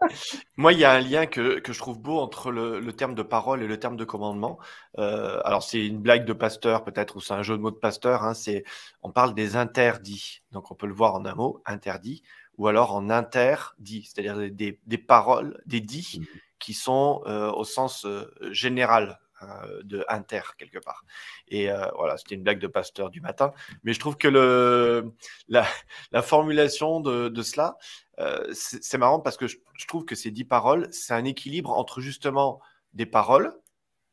Moi, 0.56 0.72
il 0.72 0.78
y 0.78 0.84
a 0.84 0.92
un 0.92 1.00
lien 1.00 1.26
que, 1.26 1.60
que 1.60 1.72
je 1.72 1.78
trouve 1.78 2.00
beau 2.00 2.18
entre 2.18 2.50
le, 2.50 2.80
le, 2.80 2.92
terme 2.92 3.14
de 3.14 3.22
parole 3.22 3.62
et 3.62 3.66
le 3.66 3.78
terme 3.78 3.96
de 3.96 4.04
commandement. 4.04 4.58
Euh, 4.98 5.40
alors, 5.44 5.62
c'est 5.62 5.84
une 5.84 5.98
blague 5.98 6.24
de 6.24 6.32
pasteur 6.32 6.84
peut-être, 6.84 7.16
ou 7.16 7.20
c'est 7.20 7.34
un 7.34 7.42
jeu 7.42 7.56
de 7.56 7.62
mots 7.62 7.70
de 7.70 7.76
pasteur. 7.76 8.24
Hein, 8.24 8.34
c'est, 8.34 8.64
on 9.02 9.10
parle 9.10 9.34
des 9.34 9.56
interdits. 9.56 10.42
Donc, 10.52 10.70
on 10.70 10.74
peut 10.74 10.86
le 10.86 10.94
voir 10.94 11.14
en 11.14 11.24
un 11.24 11.34
mot, 11.34 11.62
interdit, 11.66 12.22
ou 12.58 12.68
alors 12.68 12.94
en 12.94 13.10
interdit, 13.10 14.04
c'est-à-dire 14.04 14.36
des, 14.50 14.78
des, 14.84 14.98
paroles, 14.98 15.60
des 15.66 15.80
dits 15.80 16.20
mmh. 16.20 16.24
qui 16.58 16.74
sont 16.74 17.22
euh, 17.26 17.50
au 17.52 17.64
sens 17.64 18.04
euh, 18.04 18.26
général, 18.50 19.18
euh, 19.42 19.80
de 19.84 20.04
inter 20.08 20.42
quelque 20.58 20.78
part. 20.78 21.02
Et 21.48 21.70
euh, 21.70 21.86
voilà, 21.96 22.18
c'était 22.18 22.34
une 22.34 22.42
blague 22.42 22.58
de 22.58 22.66
pasteur 22.66 23.08
du 23.08 23.22
matin. 23.22 23.54
Mais 23.84 23.94
je 23.94 23.98
trouve 23.98 24.18
que 24.18 24.28
le, 24.28 25.14
la, 25.48 25.66
la 26.12 26.20
formulation 26.20 27.00
de, 27.00 27.30
de 27.30 27.42
cela, 27.42 27.78
euh, 28.18 28.46
c'est 28.52 28.98
marrant 28.98 29.18
parce 29.18 29.38
que 29.38 29.46
je, 29.46 29.56
trouve 29.88 30.04
que 30.04 30.14
ces 30.14 30.30
dix 30.30 30.44
paroles, 30.44 30.88
c'est 30.90 31.14
un 31.14 31.24
équilibre 31.24 31.70
entre 31.70 32.02
justement 32.02 32.60
des 32.92 33.06
paroles. 33.06 33.56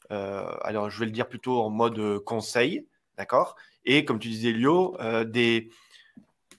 alors, 0.09 0.89
je 0.89 0.97
vais 0.97 1.05
le 1.05 1.11
dire 1.11 1.27
plutôt 1.27 1.61
en 1.61 1.69
mode 1.69 2.19
conseil, 2.19 2.87
d'accord 3.17 3.57
Et 3.83 4.05
comme 4.05 4.19
tu 4.19 4.29
disais, 4.29 4.53
Lio, 4.53 4.97
des, 5.25 5.69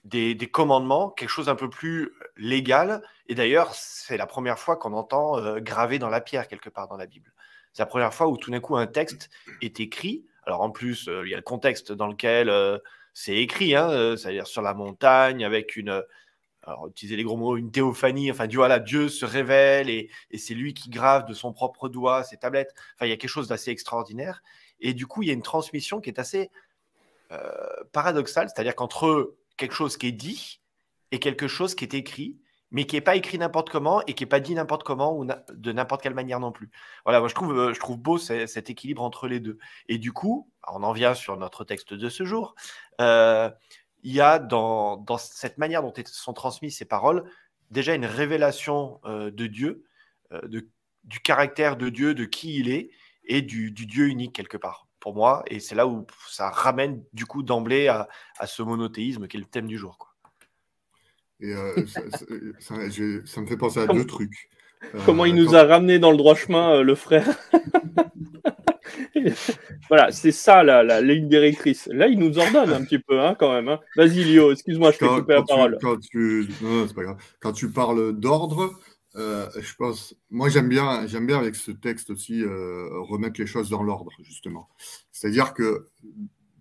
des, 0.03 0.51
commandements, 0.51 1.09
quelque 1.09 1.29
chose 1.29 1.49
un 1.49 1.55
peu 1.55 1.71
plus 1.71 2.13
légal. 2.37 3.01
Et 3.25 3.33
d'ailleurs, 3.33 3.73
c'est 3.73 4.17
la 4.17 4.27
première 4.27 4.59
fois 4.59 4.75
qu'on 4.77 4.93
entend 4.93 5.59
gravé 5.59 5.97
dans 5.97 6.09
la 6.09 6.21
pierre 6.21 6.47
quelque 6.47 6.69
part 6.69 6.87
dans 6.87 6.97
la 6.97 7.07
Bible. 7.07 7.33
C'est 7.79 7.83
la 7.83 7.87
première 7.87 8.13
fois 8.13 8.27
où 8.27 8.35
tout 8.35 8.51
d'un 8.51 8.59
coup 8.59 8.75
un 8.75 8.87
texte 8.87 9.29
est 9.61 9.79
écrit. 9.79 10.25
Alors 10.43 10.59
en 10.59 10.69
plus, 10.69 11.07
euh, 11.07 11.23
il 11.25 11.31
y 11.31 11.33
a 11.33 11.37
le 11.37 11.43
contexte 11.43 11.93
dans 11.93 12.07
lequel 12.07 12.49
euh, 12.49 12.77
c'est 13.13 13.37
écrit, 13.37 13.73
hein, 13.73 13.89
euh, 13.89 14.17
c'est-à-dire 14.17 14.47
sur 14.47 14.61
la 14.61 14.73
montagne 14.73 15.45
avec 15.45 15.77
une, 15.77 16.03
alors, 16.63 16.89
utiliser 16.89 17.15
les 17.15 17.23
gros 17.23 17.37
mots, 17.37 17.55
une 17.55 17.71
théophanie, 17.71 18.29
enfin, 18.31 18.47
Dieu, 18.47 18.57
voilà, 18.57 18.79
Dieu 18.79 19.07
se 19.07 19.25
révèle 19.25 19.89
et, 19.89 20.09
c'est 20.37 20.55
lui 20.55 20.73
qui 20.73 20.89
grave 20.89 21.25
de 21.25 21.33
son 21.33 21.53
propre 21.53 21.87
doigt 21.87 22.25
ses 22.25 22.35
tablettes. 22.35 22.73
Enfin, 22.95 23.05
il 23.05 23.11
y 23.11 23.13
a 23.13 23.15
quelque 23.15 23.29
chose 23.29 23.47
d'assez 23.47 23.71
extraordinaire. 23.71 24.43
Et 24.81 24.93
du 24.93 25.07
coup, 25.07 25.23
il 25.23 25.27
y 25.27 25.31
a 25.31 25.33
une 25.33 25.41
transmission 25.41 26.01
qui 26.01 26.09
est 26.09 26.19
assez 26.19 26.51
euh, 27.31 27.39
paradoxale, 27.93 28.49
c'est-à-dire 28.53 28.75
qu'entre 28.75 29.35
quelque 29.55 29.73
chose 29.73 29.95
qui 29.95 30.07
est 30.07 30.11
dit 30.11 30.59
et 31.11 31.19
quelque 31.19 31.47
chose 31.47 31.75
qui 31.75 31.85
est 31.85 31.93
écrit, 31.93 32.35
mais 32.71 32.85
qui 32.85 32.95
n'est 32.95 33.01
pas 33.01 33.15
écrit 33.15 33.37
n'importe 33.37 33.69
comment 33.69 34.01
et 34.05 34.13
qui 34.13 34.23
n'est 34.23 34.29
pas 34.29 34.39
dit 34.39 34.53
n'importe 34.55 34.83
comment 34.83 35.17
ou 35.17 35.25
de 35.25 35.71
n'importe 35.71 36.01
quelle 36.01 36.13
manière 36.13 36.39
non 36.39 36.51
plus. 36.51 36.69
Voilà, 37.05 37.19
moi 37.19 37.27
je 37.27 37.35
trouve, 37.35 37.57
euh, 37.57 37.95
beau 37.97 38.17
cet 38.17 38.69
équilibre 38.69 39.01
entre 39.01 39.27
les 39.27 39.39
deux. 39.39 39.57
Et 39.87 39.97
du 39.97 40.11
coup, 40.11 40.49
on 40.67 40.83
en 40.83 40.91
vient 40.91 41.13
sur 41.13 41.37
notre 41.37 41.63
texte 41.63 41.93
de 41.93 42.09
ce 42.09 42.25
jour. 42.25 42.55
Euh, 43.01 43.49
il 44.03 44.13
y 44.13 44.21
a 44.21 44.39
dans, 44.39 45.03
cette 45.17 45.57
manière 45.57 45.81
dont 45.81 45.93
sont 46.05 46.33
transmises 46.33 46.77
ces 46.77 46.85
paroles 46.85 47.29
déjà 47.71 47.93
une 47.93 48.05
révélation 48.05 48.99
euh, 49.05 49.29
de 49.29 49.45
Dieu, 49.45 49.83
du 51.03 51.19
caractère 51.21 51.75
de 51.75 51.89
Dieu, 51.89 52.13
de 52.13 52.25
qui 52.25 52.57
il 52.57 52.69
est 52.69 52.91
et 53.25 53.41
du, 53.41 53.71
Dieu 53.71 54.07
unique 54.07 54.33
quelque 54.33 54.57
part 54.57 54.87
pour 54.99 55.15
moi. 55.15 55.43
Et 55.47 55.59
c'est 55.59 55.75
là 55.75 55.87
où 55.87 56.05
ça 56.27 56.49
ramène 56.49 57.03
du 57.13 57.25
coup 57.25 57.43
d'emblée 57.43 57.87
à, 57.87 58.07
ce 58.45 58.61
monothéisme 58.61 59.27
qui 59.27 59.37
est 59.37 59.39
le 59.39 59.45
thème 59.45 59.67
du 59.67 59.77
jour. 59.77 60.08
Et 61.41 61.53
euh, 61.53 61.85
ça, 62.59 63.41
me 63.41 63.47
fait 63.47 63.57
penser 63.57 63.79
à 63.79 63.87
deux 63.87 64.05
trucs. 64.05 64.49
Euh, 64.93 64.99
comment 65.05 65.25
il 65.25 65.35
nous 65.35 65.55
a 65.55 65.63
ramené 65.63 65.99
dans 65.99 66.11
le 66.11 66.17
droit 66.17 66.35
chemin, 66.35 66.75
euh, 66.75 66.83
le 66.83 66.95
frère 66.95 67.25
Voilà, 69.89 70.11
c'est 70.11 70.31
ça 70.31 70.63
la, 70.63 71.01
ligne 71.01 71.27
directrice. 71.27 71.89
Là, 71.91 72.07
il 72.07 72.19
nous 72.19 72.37
ordonne 72.37 72.71
un 72.71 72.83
petit 72.83 72.99
peu, 72.99 73.19
hein, 73.21 73.35
quand 73.39 73.51
même. 73.53 73.69
Hein. 73.69 73.79
Vas-y, 73.95 74.23
Lio, 74.23 74.51
excuse-moi, 74.51 74.91
je 74.91 74.97
t'ai 74.97 75.07
coupé 75.07 75.33
la 75.33 75.43
parole. 75.43 75.77
Quand 75.81 75.97
tu... 75.99 76.47
Non, 76.61 76.87
pas 76.87 77.03
grave. 77.03 77.17
Quand 77.39 77.53
tu 77.53 77.71
parles 77.71 78.13
d'ordre, 78.13 78.77
je 79.15 79.75
pense, 79.77 80.15
moi 80.29 80.49
j'aime 80.49 80.69
bien, 80.69 81.07
j'aime 81.07 81.25
bien 81.25 81.39
avec 81.39 81.55
ce 81.55 81.71
texte 81.71 82.11
aussi 82.11 82.43
remettre 82.43 83.39
les 83.39 83.47
choses 83.47 83.69
dans 83.69 83.83
l'ordre 83.83 84.11
justement. 84.21 84.69
C'est-à-dire 85.11 85.53
que 85.53 85.87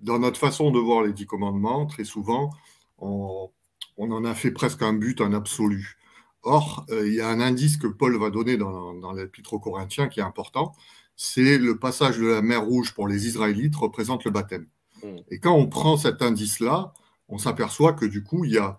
dans 0.02 0.18
notre 0.18 0.38
façon 0.40 0.70
de 0.70 0.78
voir 0.78 1.02
les 1.02 1.12
dix 1.12 1.26
commandements, 1.26 1.86
très 1.86 2.04
souvent, 2.04 2.50
on, 2.98 3.50
on 3.98 4.10
en 4.12 4.24
a 4.24 4.34
fait 4.34 4.50
presque 4.50 4.82
un 4.82 4.94
but, 4.94 5.20
un 5.20 5.34
absolu. 5.34 5.98
Or, 6.42 6.86
euh, 6.90 7.06
il 7.06 7.14
y 7.14 7.20
a 7.20 7.28
un 7.28 7.40
indice 7.40 7.76
que 7.76 7.88
Paul 7.88 8.16
va 8.16 8.30
donner 8.30 8.56
dans, 8.56 8.94
dans 8.94 9.12
l'épître 9.12 9.52
aux 9.52 9.58
Corinthiens 9.58 10.08
qui 10.08 10.20
est 10.20 10.24
important, 10.24 10.72
c'est 11.16 11.58
le 11.58 11.76
passage 11.78 12.18
de 12.18 12.26
la 12.26 12.42
mer 12.42 12.64
Rouge 12.64 12.94
pour 12.94 13.08
les 13.08 13.26
Israélites 13.26 13.74
représente 13.74 14.24
le 14.24 14.30
baptême. 14.30 14.66
Hmm. 15.02 15.16
Et 15.30 15.40
quand 15.40 15.54
on 15.54 15.66
prend 15.66 15.96
cet 15.96 16.22
indice-là, 16.22 16.94
on 17.28 17.38
s'aperçoit 17.38 17.92
que 17.92 18.06
du 18.06 18.22
coup, 18.22 18.44
il 18.44 18.52
y 18.52 18.58
a 18.58 18.78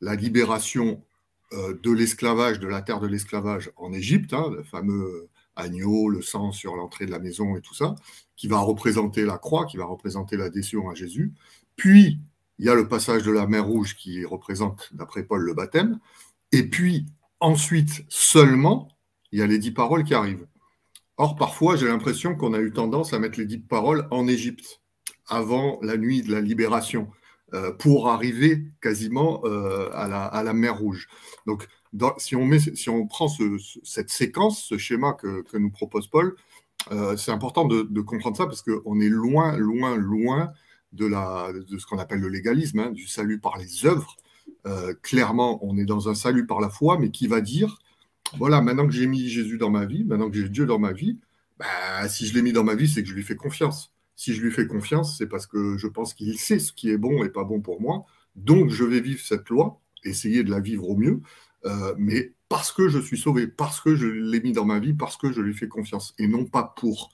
la 0.00 0.14
libération 0.14 1.02
euh, 1.52 1.76
de 1.82 1.90
l'esclavage, 1.90 2.60
de 2.60 2.68
la 2.68 2.80
terre 2.80 3.00
de 3.00 3.08
l'esclavage 3.08 3.72
en 3.76 3.92
Égypte, 3.92 4.32
hein, 4.32 4.50
le 4.50 4.62
fameux 4.62 5.28
agneau, 5.56 6.08
le 6.08 6.22
sang 6.22 6.52
sur 6.52 6.76
l'entrée 6.76 7.06
de 7.06 7.10
la 7.10 7.18
maison 7.18 7.56
et 7.56 7.60
tout 7.60 7.74
ça, 7.74 7.96
qui 8.36 8.46
va 8.46 8.60
représenter 8.60 9.24
la 9.24 9.36
croix, 9.36 9.66
qui 9.66 9.76
va 9.76 9.84
représenter 9.84 10.36
l'adhésion 10.36 10.88
à 10.88 10.94
Jésus. 10.94 11.32
Puis, 11.74 12.20
il 12.60 12.66
y 12.66 12.68
a 12.68 12.74
le 12.74 12.86
passage 12.86 13.22
de 13.22 13.32
la 13.32 13.46
mer 13.46 13.64
Rouge 13.64 13.96
qui 13.96 14.22
représente, 14.26 14.90
d'après 14.92 15.22
Paul, 15.22 15.40
le 15.40 15.54
baptême. 15.54 15.98
Et 16.52 16.68
puis, 16.68 17.06
ensuite, 17.40 18.04
seulement, 18.10 18.88
il 19.32 19.38
y 19.38 19.42
a 19.42 19.46
les 19.46 19.58
dix 19.58 19.70
paroles 19.70 20.04
qui 20.04 20.12
arrivent. 20.12 20.46
Or, 21.16 21.36
parfois, 21.36 21.76
j'ai 21.76 21.88
l'impression 21.88 22.36
qu'on 22.36 22.52
a 22.52 22.60
eu 22.60 22.70
tendance 22.70 23.14
à 23.14 23.18
mettre 23.18 23.38
les 23.38 23.46
dix 23.46 23.60
paroles 23.60 24.06
en 24.10 24.28
Égypte, 24.28 24.82
avant 25.26 25.78
la 25.80 25.96
nuit 25.96 26.20
de 26.20 26.30
la 26.30 26.42
libération, 26.42 27.08
euh, 27.54 27.72
pour 27.72 28.10
arriver 28.10 28.62
quasiment 28.82 29.40
euh, 29.46 29.88
à, 29.94 30.42
la, 30.42 30.52
mer 30.52 30.76
Rouge. 30.76 31.08
Donc, 31.46 31.66
si, 32.18 32.36
on 32.36 32.44
met, 32.44 32.58
si, 32.58 32.90
on 32.90 33.06
prend 33.06 33.28
cette 33.84 34.10
séquence, 34.10 34.62
ce 34.64 34.76
schéma 34.76 35.14
que, 35.14 35.56
nous 35.56 35.70
propose 35.70 36.08
Paul, 36.08 36.36
euh, 36.92 37.16
c'est 37.16 37.32
important 37.32 37.64
de, 37.64 37.86
de, 37.88 38.00
comprendre 38.02 38.36
ça 38.36 38.44
parce 38.44 38.60
qu'on 38.60 39.00
est 39.00 39.08
loin, 39.08 39.56
loin, 39.56 39.96
loin 39.96 40.52
de, 40.92 41.06
la, 41.06 41.52
de 41.52 41.78
ce 41.78 41.86
qu'on 41.86 41.98
appelle 41.98 42.20
le 42.20 42.28
légalisme, 42.28 42.78
hein, 42.80 42.90
du 42.90 43.06
salut 43.06 43.38
par 43.38 43.58
les 43.58 43.86
œuvres. 43.86 44.16
Euh, 44.66 44.94
clairement, 45.02 45.58
on 45.64 45.76
est 45.78 45.84
dans 45.84 46.08
un 46.08 46.14
salut 46.14 46.46
par 46.46 46.60
la 46.60 46.70
foi, 46.70 46.98
mais 46.98 47.10
qui 47.10 47.26
va 47.26 47.40
dire, 47.40 47.78
voilà, 48.36 48.60
maintenant 48.60 48.86
que 48.86 48.92
j'ai 48.92 49.06
mis 49.06 49.28
Jésus 49.28 49.58
dans 49.58 49.70
ma 49.70 49.86
vie, 49.86 50.04
maintenant 50.04 50.30
que 50.30 50.36
j'ai 50.36 50.48
Dieu 50.48 50.66
dans 50.66 50.78
ma 50.78 50.92
vie, 50.92 51.18
bah, 51.58 52.08
si 52.08 52.26
je 52.26 52.34
l'ai 52.34 52.42
mis 52.42 52.52
dans 52.52 52.64
ma 52.64 52.74
vie, 52.74 52.88
c'est 52.88 53.02
que 53.02 53.08
je 53.08 53.14
lui 53.14 53.22
fais 53.22 53.36
confiance. 53.36 53.92
Si 54.16 54.34
je 54.34 54.42
lui 54.42 54.50
fais 54.50 54.66
confiance, 54.66 55.16
c'est 55.16 55.26
parce 55.26 55.46
que 55.46 55.76
je 55.78 55.86
pense 55.86 56.14
qu'il 56.14 56.38
sait 56.38 56.58
ce 56.58 56.72
qui 56.72 56.90
est 56.90 56.98
bon 56.98 57.24
et 57.24 57.30
pas 57.30 57.44
bon 57.44 57.60
pour 57.60 57.80
moi. 57.80 58.04
Donc, 58.36 58.70
je 58.70 58.84
vais 58.84 59.00
vivre 59.00 59.20
cette 59.20 59.48
loi, 59.48 59.80
essayer 60.04 60.44
de 60.44 60.50
la 60.50 60.60
vivre 60.60 60.88
au 60.88 60.96
mieux, 60.96 61.20
euh, 61.66 61.94
mais 61.98 62.32
parce 62.48 62.72
que 62.72 62.88
je 62.88 62.98
suis 62.98 63.18
sauvé, 63.18 63.46
parce 63.46 63.80
que 63.80 63.94
je 63.94 64.06
l'ai 64.06 64.40
mis 64.40 64.52
dans 64.52 64.64
ma 64.64 64.78
vie, 64.78 64.94
parce 64.94 65.16
que 65.16 65.32
je 65.32 65.40
lui 65.40 65.54
fais 65.54 65.68
confiance, 65.68 66.14
et 66.18 66.26
non 66.26 66.44
pas 66.44 66.74
pour 66.76 67.10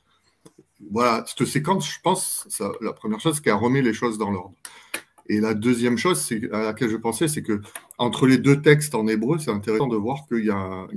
voilà, 0.91 1.25
cette 1.27 1.47
séquence, 1.47 1.91
je 1.91 2.01
pense, 2.03 2.47
la 2.81 2.93
première 2.93 3.21
chose, 3.21 3.37
c'est 3.37 3.43
qu'elle 3.43 3.55
remet 3.55 3.83
les 3.83 3.95
choses 3.95 4.19
dans 4.19 4.31
l'ordre. 4.31 4.55
Et 5.29 5.41
la 5.41 5.55
deuxième 5.55 5.99
chose 5.99 6.31
à 6.53 6.62
laquelle 6.62 6.91
je 6.91 6.97
pensais, 6.97 7.29
c'est 7.29 7.43
que 7.43 7.61
entre 7.99 8.27
les 8.27 8.39
deux 8.39 8.62
textes 8.62 8.95
en 8.95 9.07
hébreu, 9.09 9.39
c'est 9.39 9.51
intéressant 9.51 9.89
de 9.89 9.97
voir 9.97 10.27
qu'il 10.29 10.45
y 10.45 10.51
a, 10.51 10.89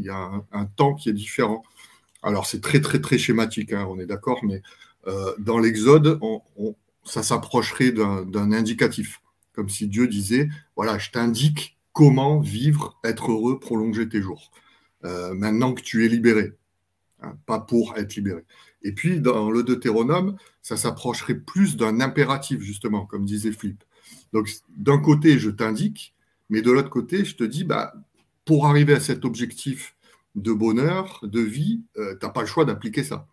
un, 0.52 0.66
temps 0.66 0.94
qui 0.94 1.10
est 1.10 1.14
différent. 1.14 1.64
Alors 2.22 2.46
c'est 2.46 2.62
très 2.62 2.82
très 2.82 3.00
très 3.00 3.18
schématique, 3.18 3.74
hein, 3.74 3.88
on 3.90 4.00
est 4.00 4.06
d'accord, 4.06 4.44
mais 4.44 4.62
euh, 5.08 5.34
dans 5.40 5.58
l'Exode, 5.58 6.20
ça 7.04 7.24
s'approcherait 7.24 7.92
d'un 7.92 8.52
indicatif, 8.52 9.22
comme 9.54 9.70
si 9.70 9.88
Dieu 9.88 10.08
disait 10.08 10.50
voilà, 10.76 10.98
je 10.98 11.10
t'indique 11.10 11.78
comment 11.94 12.40
vivre, 12.40 13.00
être 13.04 13.32
heureux, 13.32 13.60
prolonger 13.60 14.08
tes 14.10 14.22
jours. 14.22 14.52
Euh, 15.06 15.34
maintenant 15.34 15.74
que 15.74 15.82
tu 15.82 16.06
es 16.06 16.10
libéré, 16.10 16.54
hein, 17.22 17.36
pas 17.46 17.60
pour 17.60 17.98
être 17.98 18.16
libéré. 18.16 18.44
Et 18.82 18.94
puis, 18.94 19.20
dans 19.20 19.52
le 19.52 19.64
Deutéronome, 19.64 20.38
ça 20.62 20.78
s'approcherait 20.78 21.40
plus 21.40 21.76
d'un 21.76 22.00
impératif, 22.00 22.62
justement, 22.62 23.06
comme 23.06 23.26
disait 23.26 23.52
Philippe. 23.52 23.84
Donc, 24.34 24.50
d'un 24.70 25.00
côté, 25.00 25.38
je 25.38 25.50
t'indique, 25.50 26.16
mais 26.50 26.62
de 26.62 26.72
l'autre 26.72 26.90
côté, 26.90 27.26
je 27.26 27.36
te 27.36 27.44
dis, 27.44 27.64
bah, 27.64 27.94
pour 28.46 28.68
arriver 28.68 28.94
à 28.94 29.00
cet 29.00 29.26
objectif 29.26 29.96
de 30.36 30.54
bonheur, 30.54 31.20
de 31.24 31.42
vie, 31.42 31.82
euh, 31.98 32.16
tu 32.20 32.26
n'as 32.26 32.32
pas 32.32 32.42
le 32.42 32.48
choix 32.48 32.66
d'appliquer 32.66 33.04
ça. 33.04 33.28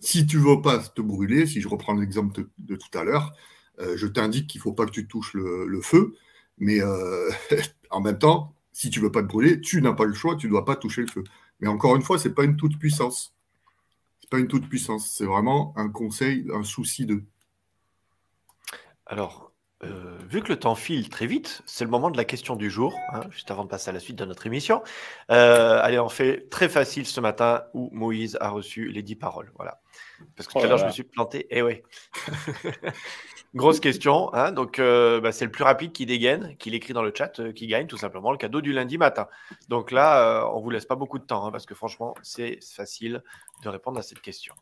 Si 0.00 0.26
tu 0.26 0.38
veux 0.38 0.62
pas 0.62 0.78
te 0.78 1.00
brûler, 1.00 1.46
si 1.46 1.60
je 1.60 1.68
reprends 1.68 1.94
l'exemple 1.94 2.46
de, 2.58 2.76
tout 2.76 2.98
à 2.98 3.04
l'heure, 3.04 3.32
euh, 3.80 3.96
je 3.96 4.06
t'indique 4.06 4.46
qu'il 4.46 4.58
ne 4.58 4.62
faut 4.62 4.72
pas 4.72 4.86
que 4.86 4.90
tu 4.90 5.06
touches 5.06 5.34
le, 5.34 5.80
feu, 5.82 6.14
mais 6.58 6.80
euh, 6.82 7.30
en 7.90 8.00
même 8.00 8.18
temps, 8.18 8.54
si 8.72 8.90
tu 8.90 9.00
veux 9.00 9.12
pas 9.12 9.22
te 9.22 9.28
brûler, 9.28 9.60
tu 9.60 9.80
n'as 9.82 9.92
pas 9.92 10.04
le 10.04 10.14
choix, 10.14 10.36
tu 10.36 10.46
ne 10.46 10.52
dois 10.52 10.64
pas 10.64 10.76
toucher 10.76 11.02
le 11.02 11.08
feu. 11.08 11.24
Mais 11.60 11.68
encore 11.68 11.96
une 11.96 12.02
fois, 12.02 12.18
ce 12.18 12.28
n'est 12.28 12.34
pas 12.34 12.44
une 12.44 12.56
toute 12.56 12.78
puissance 12.78 13.34
pas 14.30 14.38
une 14.38 14.48
toute 14.48 14.68
puissance, 14.68 15.10
c'est 15.10 15.26
vraiment 15.26 15.74
un 15.76 15.90
conseil, 15.90 16.46
un 16.54 16.62
souci 16.62 17.04
de. 17.04 17.24
Alors, 19.06 19.50
euh, 19.82 20.18
vu 20.28 20.42
que 20.42 20.48
le 20.48 20.58
temps 20.58 20.74
file 20.74 21.08
très 21.08 21.26
vite, 21.26 21.62
c'est 21.64 21.84
le 21.84 21.90
moment 21.90 22.10
de 22.10 22.16
la 22.16 22.24
question 22.24 22.54
du 22.54 22.70
jour, 22.70 22.94
hein, 23.12 23.22
juste 23.30 23.50
avant 23.50 23.64
de 23.64 23.68
passer 23.68 23.88
à 23.88 23.92
la 23.92 24.00
suite 24.00 24.16
de 24.16 24.24
notre 24.24 24.46
émission. 24.46 24.82
Euh, 25.30 25.80
allez, 25.82 25.98
on 25.98 26.08
fait 26.08 26.48
très 26.50 26.68
facile 26.68 27.06
ce 27.06 27.20
matin 27.20 27.64
où 27.74 27.88
Moïse 27.92 28.36
a 28.40 28.50
reçu 28.50 28.90
les 28.90 29.02
dix 29.02 29.16
paroles. 29.16 29.50
Voilà. 29.56 29.80
Parce 30.36 30.46
que 30.46 30.52
tout 30.52 30.58
à 30.58 30.64
oh 30.64 30.66
l'heure, 30.68 30.78
je 30.78 30.86
me 30.86 30.90
suis 30.90 31.02
planté. 31.02 31.46
Eh 31.50 31.62
ouais. 31.62 31.82
Grosse 33.54 33.80
question. 33.80 34.32
Hein, 34.32 34.52
donc, 34.52 34.78
euh, 34.78 35.20
bah, 35.20 35.32
c'est 35.32 35.44
le 35.44 35.50
plus 35.50 35.64
rapide 35.64 35.92
qui 35.92 36.06
dégaine, 36.06 36.56
qui 36.58 36.70
l'écrit 36.70 36.92
dans 36.92 37.02
le 37.02 37.12
chat, 37.14 37.40
euh, 37.40 37.52
qui 37.52 37.66
gagne 37.66 37.86
tout 37.86 37.96
simplement 37.96 38.30
le 38.30 38.38
cadeau 38.38 38.60
du 38.60 38.72
lundi 38.72 38.96
matin. 38.96 39.26
Donc 39.68 39.90
là, 39.90 40.48
on 40.54 40.60
vous 40.60 40.70
laisse 40.70 40.86
pas 40.86 40.96
beaucoup 40.96 41.18
de 41.18 41.24
temps 41.24 41.46
hein, 41.46 41.50
parce 41.50 41.66
que 41.66 41.74
franchement, 41.74 42.14
c'est 42.22 42.58
facile 42.62 43.22
de 43.64 43.68
répondre 43.68 43.98
à 43.98 44.02
cette 44.02 44.20
question. 44.20 44.54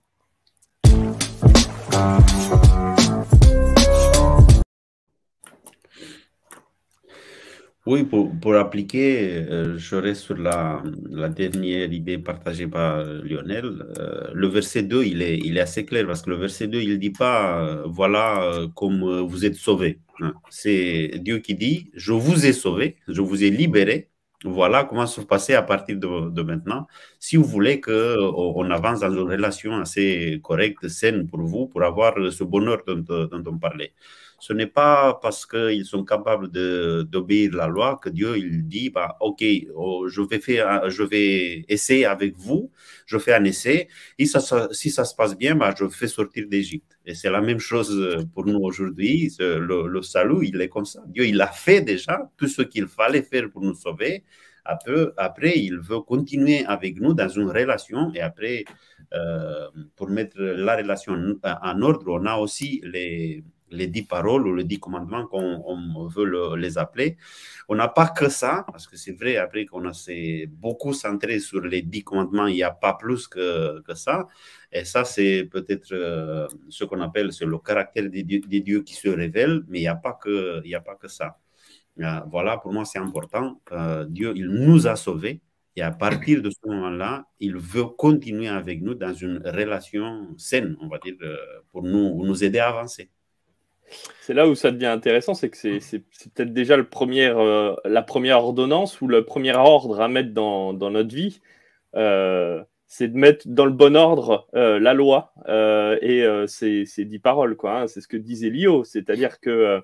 Oui, 7.91 8.05
pour, 8.05 8.55
appliquer, 8.55 9.47
euh, 9.51 9.79
j'aurais 9.79 10.15
sur 10.15 10.37
la, 10.37 10.83
dernière 11.31 11.91
idée 11.91 12.19
partagée 12.19 12.67
par 12.67 13.03
Lionel, 13.03 13.65
euh, 13.99 14.29
le 14.35 14.47
verset 14.47 14.83
2, 14.83 15.05
il 15.05 15.23
est, 15.23 15.59
assez 15.59 15.87
clair 15.87 16.07
parce 16.07 16.21
que 16.21 16.29
le 16.29 16.37
verset 16.37 16.69
2, 16.69 16.83
il 16.83 16.91
ne 16.91 16.97
dit 16.97 17.13
pas, 17.13 17.65
euh, 17.65 17.85
voilà, 17.87 18.67
comme 18.75 19.23
vous 19.23 19.47
êtes 19.47 19.55
sauvés. 19.55 20.01
Hein. 20.21 20.35
C'est 20.51 21.13
Dieu 21.21 21.39
qui 21.39 21.55
dit, 21.55 21.91
je 21.95 22.13
vous 22.13 22.45
ai 22.45 22.53
sauvés, 22.53 22.97
je 23.09 23.23
vous 23.23 23.43
ai 23.43 23.49
libérés, 23.49 24.11
voilà 24.45 24.85
comment 24.85 25.07
se 25.07 25.23
passer 25.23 25.55
à 25.55 25.63
partir 25.63 25.97
de, 25.97 26.43
maintenant. 26.43 26.87
Si 27.19 27.37
vous 27.39 27.45
voulez 27.45 27.81
qu'on 27.81 28.71
avance 28.71 29.01
dans 29.01 29.11
une 29.11 29.31
relation 29.31 29.73
assez 29.81 30.41
correcte, 30.45 30.89
saine 30.89 31.27
pour 31.27 31.41
vous, 31.41 31.67
pour 31.69 31.83
avoir 31.83 32.15
ce 32.33 32.45
bonheur 32.45 32.83
dont 32.87 33.43
on 33.47 33.59
parlait. 33.59 33.95
Ce 34.41 34.53
n'est 34.53 34.69
pas 34.69 35.19
parce 35.21 35.45
qu'ils 35.47 35.85
sont 35.85 36.05
capables 36.05 36.49
d'obéir 36.49 37.51
la 37.55 37.67
loi 37.67 37.99
que 38.01 38.09
Dieu 38.09 38.39
il 38.39 38.69
dit 38.69 38.89
bah, 38.89 39.17
Ok, 39.21 39.45
oh, 39.75 40.07
je, 40.09 40.23
vais 40.23 40.39
faire, 40.39 40.89
je 40.89 41.03
vais 41.03 41.65
essayer 41.69 42.05
avec 42.07 42.37
vous, 42.37 42.71
je 43.07 43.19
fais 43.19 43.35
un 43.35 43.43
essai, 43.45 43.89
et 44.17 44.27
ça, 44.27 44.69
si 44.73 44.91
ça 44.91 45.05
se 45.05 45.15
passe 45.17 45.37
bien, 45.37 45.57
bah, 45.57 45.75
je 45.77 45.89
fais 45.89 46.07
sortir 46.07 46.47
d'Égypte. 46.49 46.99
Et 47.05 47.15
c'est 47.15 47.31
la 47.31 47.41
même 47.41 47.59
chose 47.59 48.27
pour 48.33 48.47
nous 48.47 48.59
aujourd'hui. 48.61 49.35
Le, 49.41 49.89
le, 49.89 50.03
salut, 50.03 50.47
il 50.47 50.61
est 50.61 50.69
comme 50.69 50.85
ça. 50.85 51.03
Dieu, 51.09 51.27
il 51.27 51.41
a 51.41 51.49
fait 51.49 51.81
déjà 51.81 52.31
tout 52.37 52.47
ce 52.47 52.63
qu'il 52.63 52.87
fallait 52.87 53.23
faire 53.23 53.51
pour 53.51 53.63
nous 53.63 53.75
sauver. 53.75 54.25
Après, 54.65 55.07
après, 55.17 55.59
il 55.59 55.79
veut 55.79 56.01
continuer 56.01 56.65
avec 56.67 57.01
nous 57.01 57.15
dans 57.15 57.29
une 57.29 57.51
relation 57.51 58.13
et 58.15 58.21
après, 58.21 58.65
euh, 59.15 59.69
pour 59.97 60.11
mettre 60.11 60.39
la 60.39 60.77
relation 60.77 61.15
en 61.43 61.83
ordre, 61.83 62.05
on 62.09 62.27
a 62.27 62.37
aussi 62.37 62.83
les, 62.85 63.43
les 63.71 63.87
dix 63.87 64.03
paroles 64.03 64.47
ou 64.47 64.55
les 64.55 64.65
dix 64.65 64.79
commandements 64.79 65.27
qu'on 65.27 66.07
veut 66.09 66.57
les 66.57 66.79
appeler. 66.79 67.17
On 67.69 67.75
n'a 67.75 67.89
pas 67.89 68.09
que 68.09 68.29
ça, 68.29 68.65
parce 68.71 68.87
que 68.87 68.97
c'est 68.97 69.13
vrai, 69.13 69.37
après 69.37 69.67
qu'on 69.67 69.93
s'est 69.93 70.47
beaucoup 70.51 70.93
centré 70.93 71.39
sur 71.39 71.61
les 71.61 71.83
dix 71.83 72.05
commandements, 72.05 72.47
il 72.47 72.55
n'y 72.55 72.63
a 72.63 72.71
pas 72.71 72.95
plus 72.95 73.29
que, 73.29 73.81
que 73.83 73.95
ça. 73.95 74.27
Et 74.73 74.85
ça, 74.85 75.05
c'est 75.05 75.49
peut-être 75.51 75.93
euh, 75.93 76.47
ce 76.69 76.85
qu'on 76.85 77.01
appelle 77.01 77.31
le 77.41 77.59
caractère 77.59 78.09
des 78.11 78.23
dieux, 78.23 78.83
qui 78.83 78.95
se 78.95 79.09
révèle, 79.09 79.63
mais 79.69 79.79
il 79.79 79.83
n'y 79.83 79.89
a, 79.89 79.95
pas 79.97 80.13
que, 80.13 80.63
a 80.75 80.81
pas 80.81 80.95
que 80.97 81.09
ça. 81.09 81.39
Euh, 82.01 82.21
voilà, 82.31 82.59
pour 82.59 82.73
moi, 82.73 82.85
c'est 82.85 82.99
important. 82.99 83.61
Dieu, 84.09 84.33
il 84.37 84.49
nous 84.49 84.87
a 84.87 84.97
sauvés. 84.97 85.41
Et 85.79 85.83
à 85.83 85.93
partir 85.93 86.43
de 86.43 86.51
ce 86.51 86.57
moment-là, 86.67 87.25
il 87.39 87.57
veut 87.57 87.85
continuer 87.85 88.49
avec 88.49 88.83
nous 88.83 88.95
dans 88.95 89.15
une 89.15 89.39
relation 89.47 90.27
saine, 90.37 90.77
on 90.81 90.89
va 90.89 90.99
dire, 90.99 91.15
euh, 91.23 91.37
pour 91.71 91.85
nous, 91.85 92.27
nous 92.27 92.43
aider 92.43 92.59
à 92.59 92.71
avancer. 92.71 93.11
C'est 94.21 94.35
là 94.35 94.49
où 94.49 94.55
ça 94.55 94.71
devient 94.71 94.87
intéressant, 94.87 95.35
c'est 95.35 95.51
que 95.51 95.57
c'est 95.57 95.99
peut-être 96.35 96.53
déjà 96.53 96.77
le 96.77 96.89
premier, 96.89 97.27
euh, 97.27 97.75
la 97.85 98.03
première 98.03 98.45
ordonnance 98.45 99.01
ou 99.01 99.09
le 99.09 99.25
premier 99.25 99.55
ordre 99.55 100.01
à 100.01 100.09
mettre 100.09 100.33
dans, 100.33 100.73
dans 100.73 100.91
notre 100.91 101.15
vie. 101.15 101.41
Euh, 101.95 102.63
c'est 102.87 103.09
de 103.09 103.17
mettre 103.17 103.47
dans 103.49 103.67
le 103.67 103.73
bon 103.73 103.97
ordre 103.97 104.49
la 104.55 104.95
loi 104.95 105.35
et 106.01 106.27
ces, 106.47 107.05
dix 107.05 107.19
paroles. 107.19 107.57
Hein. 107.65 107.87
C'est 107.87 108.01
ce 108.01 108.09
que 108.09 108.17
disait 108.17 108.49
Lio, 108.49 108.85
c'est-à-dire 108.85 109.41
que 109.41 109.83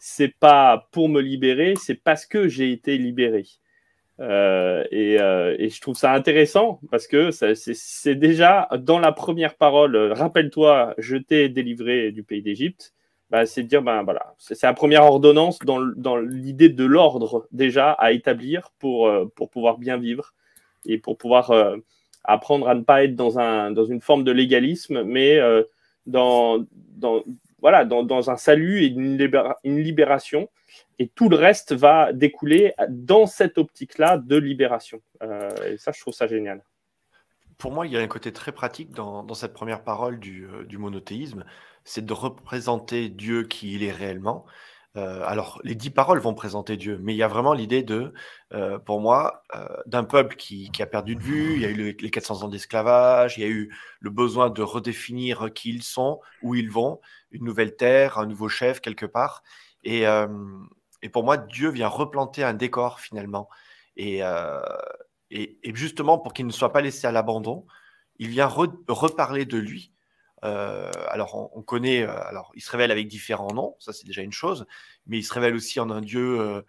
c'est 0.00 0.34
pas 0.36 0.88
pour 0.90 1.08
me 1.08 1.20
libérer, 1.20 1.74
c'est 1.76 1.94
parce 1.94 2.26
que 2.26 2.48
j'ai 2.48 2.72
été 2.72 2.98
libéré. 2.98 3.44
Euh, 4.20 4.84
euh, 4.92 5.56
et, 5.58 5.70
je 5.70 5.80
trouve 5.80 5.96
ça 5.96 6.12
intéressant 6.12 6.80
parce 6.90 7.06
que 7.06 7.30
c'est 7.30 8.14
déjà 8.14 8.68
dans 8.78 8.98
la 8.98 9.12
première 9.12 9.56
parole, 9.56 9.96
rappelle-toi, 10.12 10.94
je 10.98 11.16
t'ai 11.16 11.48
délivré 11.48 12.12
du 12.12 12.22
pays 12.22 12.42
d'Égypte. 12.42 12.92
Bah, 13.30 13.46
c'est 13.46 13.62
de 13.62 13.68
dire, 13.68 13.82
ben 13.82 14.02
voilà, 14.02 14.34
c'est 14.38 14.60
la 14.62 14.74
première 14.74 15.04
ordonnance 15.04 15.58
dans, 15.60 16.16
l'idée 16.16 16.68
de 16.68 16.84
l'ordre 16.84 17.46
déjà 17.52 17.92
à 17.92 18.12
établir 18.12 18.72
pour, 18.78 19.06
euh, 19.06 19.26
pouvoir 19.52 19.78
bien 19.78 19.96
vivre 19.96 20.34
et 20.84 20.98
pour 20.98 21.16
pouvoir 21.16 21.52
apprendre 22.24 22.68
à 22.68 22.74
ne 22.74 22.80
pas 22.80 23.04
être 23.04 23.14
dans, 23.14 23.38
un, 23.38 23.70
dans 23.70 23.84
une 23.84 24.00
forme 24.00 24.24
de 24.24 24.32
légalisme, 24.32 25.02
mais 25.04 25.38
dans, 26.06 26.64
dans, 27.62 28.30
un 28.30 28.36
salut 28.36 28.82
et 28.82 28.86
une, 28.86 29.16
libération 29.64 30.48
et 30.98 31.08
tout 31.08 31.28
le 31.28 31.36
reste 31.36 31.72
va 31.72 32.12
découler 32.12 32.74
dans 32.88 33.26
cette 33.26 33.58
optique-là 33.58 34.18
de 34.18 34.36
libération. 34.36 35.00
Euh, 35.22 35.50
et 35.72 35.78
ça, 35.78 35.92
je 35.92 36.00
trouve 36.00 36.14
ça 36.14 36.26
génial. 36.26 36.62
Pour 37.60 37.72
moi, 37.72 37.86
il 37.86 37.92
y 37.92 37.96
a 37.98 38.00
un 38.00 38.08
côté 38.08 38.32
très 38.32 38.52
pratique 38.52 38.92
dans, 38.92 39.34
cette 39.34 39.52
première 39.52 39.84
parole 39.84 40.18
du, 40.18 40.46
euh, 40.46 40.64
du 40.64 40.78
monothéisme, 40.78 41.44
c'est 41.84 42.04
de 42.04 42.12
représenter 42.14 43.10
Dieu 43.10 43.44
qui 43.44 43.74
il 43.74 43.84
est 43.84 43.92
réellement. 43.92 44.46
Euh, 44.96 45.22
alors, 45.26 45.60
les 45.62 45.74
dix 45.74 45.90
paroles 45.90 46.20
vont 46.20 46.32
présenter 46.32 46.78
Dieu, 46.78 46.98
mais 47.02 47.14
il 47.14 47.18
y 47.18 47.22
a 47.22 47.28
vraiment 47.28 47.52
l'idée 47.52 47.82
de, 47.82 48.12
pour 48.86 49.00
moi, 49.00 49.42
d'un 49.86 50.04
peuple 50.04 50.36
qui, 50.36 50.70
qui, 50.72 50.82
a 50.82 50.86
perdu 50.86 51.14
de 51.16 51.22
vue. 51.22 51.54
Il 51.54 51.62
y 51.62 51.64
a 51.66 51.68
eu 51.68 51.96
les 52.00 52.10
400 52.10 52.42
ans 52.42 52.48
d'esclavage, 52.48 53.38
il 53.38 53.42
y 53.42 53.44
a 53.44 53.48
eu 53.48 53.72
le 54.00 54.10
besoin 54.10 54.50
de 54.50 54.62
redéfinir 54.62 55.50
qui 55.54 55.70
ils 55.70 55.82
sont, 55.82 56.20
où 56.42 56.54
ils 56.54 56.70
vont, 56.70 57.00
une 57.30 57.44
nouvelle 57.44 57.76
terre, 57.76 58.18
un 58.18 58.26
nouveau 58.26 58.48
chef 58.48 58.80
quelque 58.80 59.06
part. 59.06 59.42
Et, 59.84 60.04
et 61.02 61.08
pour 61.08 61.24
moi, 61.24 61.36
Dieu 61.36 61.70
vient 61.70 61.88
replanter 61.88 62.42
un 62.42 62.54
décor 62.54 63.00
finalement. 63.00 63.48
Et, 63.96 64.22
euh, 65.32 65.46
et, 65.62 65.74
justement, 65.74 66.18
pour 66.18 66.32
qu'il 66.32 66.46
ne 66.46 66.52
soit 66.52 66.72
pas 66.72 66.80
laissé 66.80 67.06
à 67.06 67.12
l'abandon, 67.12 67.66
il 68.18 68.28
vient 68.28 68.46
reparler 68.46 69.44
de 69.44 69.58
lui. 69.58 69.92
Euh, 70.44 70.90
alors, 71.08 71.50
on, 71.56 71.62
connaît, 71.62 72.02
euh, 72.02 72.28
alors, 72.28 72.52
il 72.54 72.62
se 72.62 72.70
révèle 72.70 72.90
avec 72.90 73.08
différents 73.08 73.52
noms, 73.52 73.76
ça 73.78 73.92
c'est 73.92 74.06
déjà 74.06 74.22
une 74.22 74.32
chose, 74.32 74.66
mais 75.06 75.18
il 75.18 75.22
se 75.22 75.34
révèle 75.34 75.54
aussi 75.54 75.80
en 75.80 75.90
un 75.90 76.00
Dieu. 76.00 76.64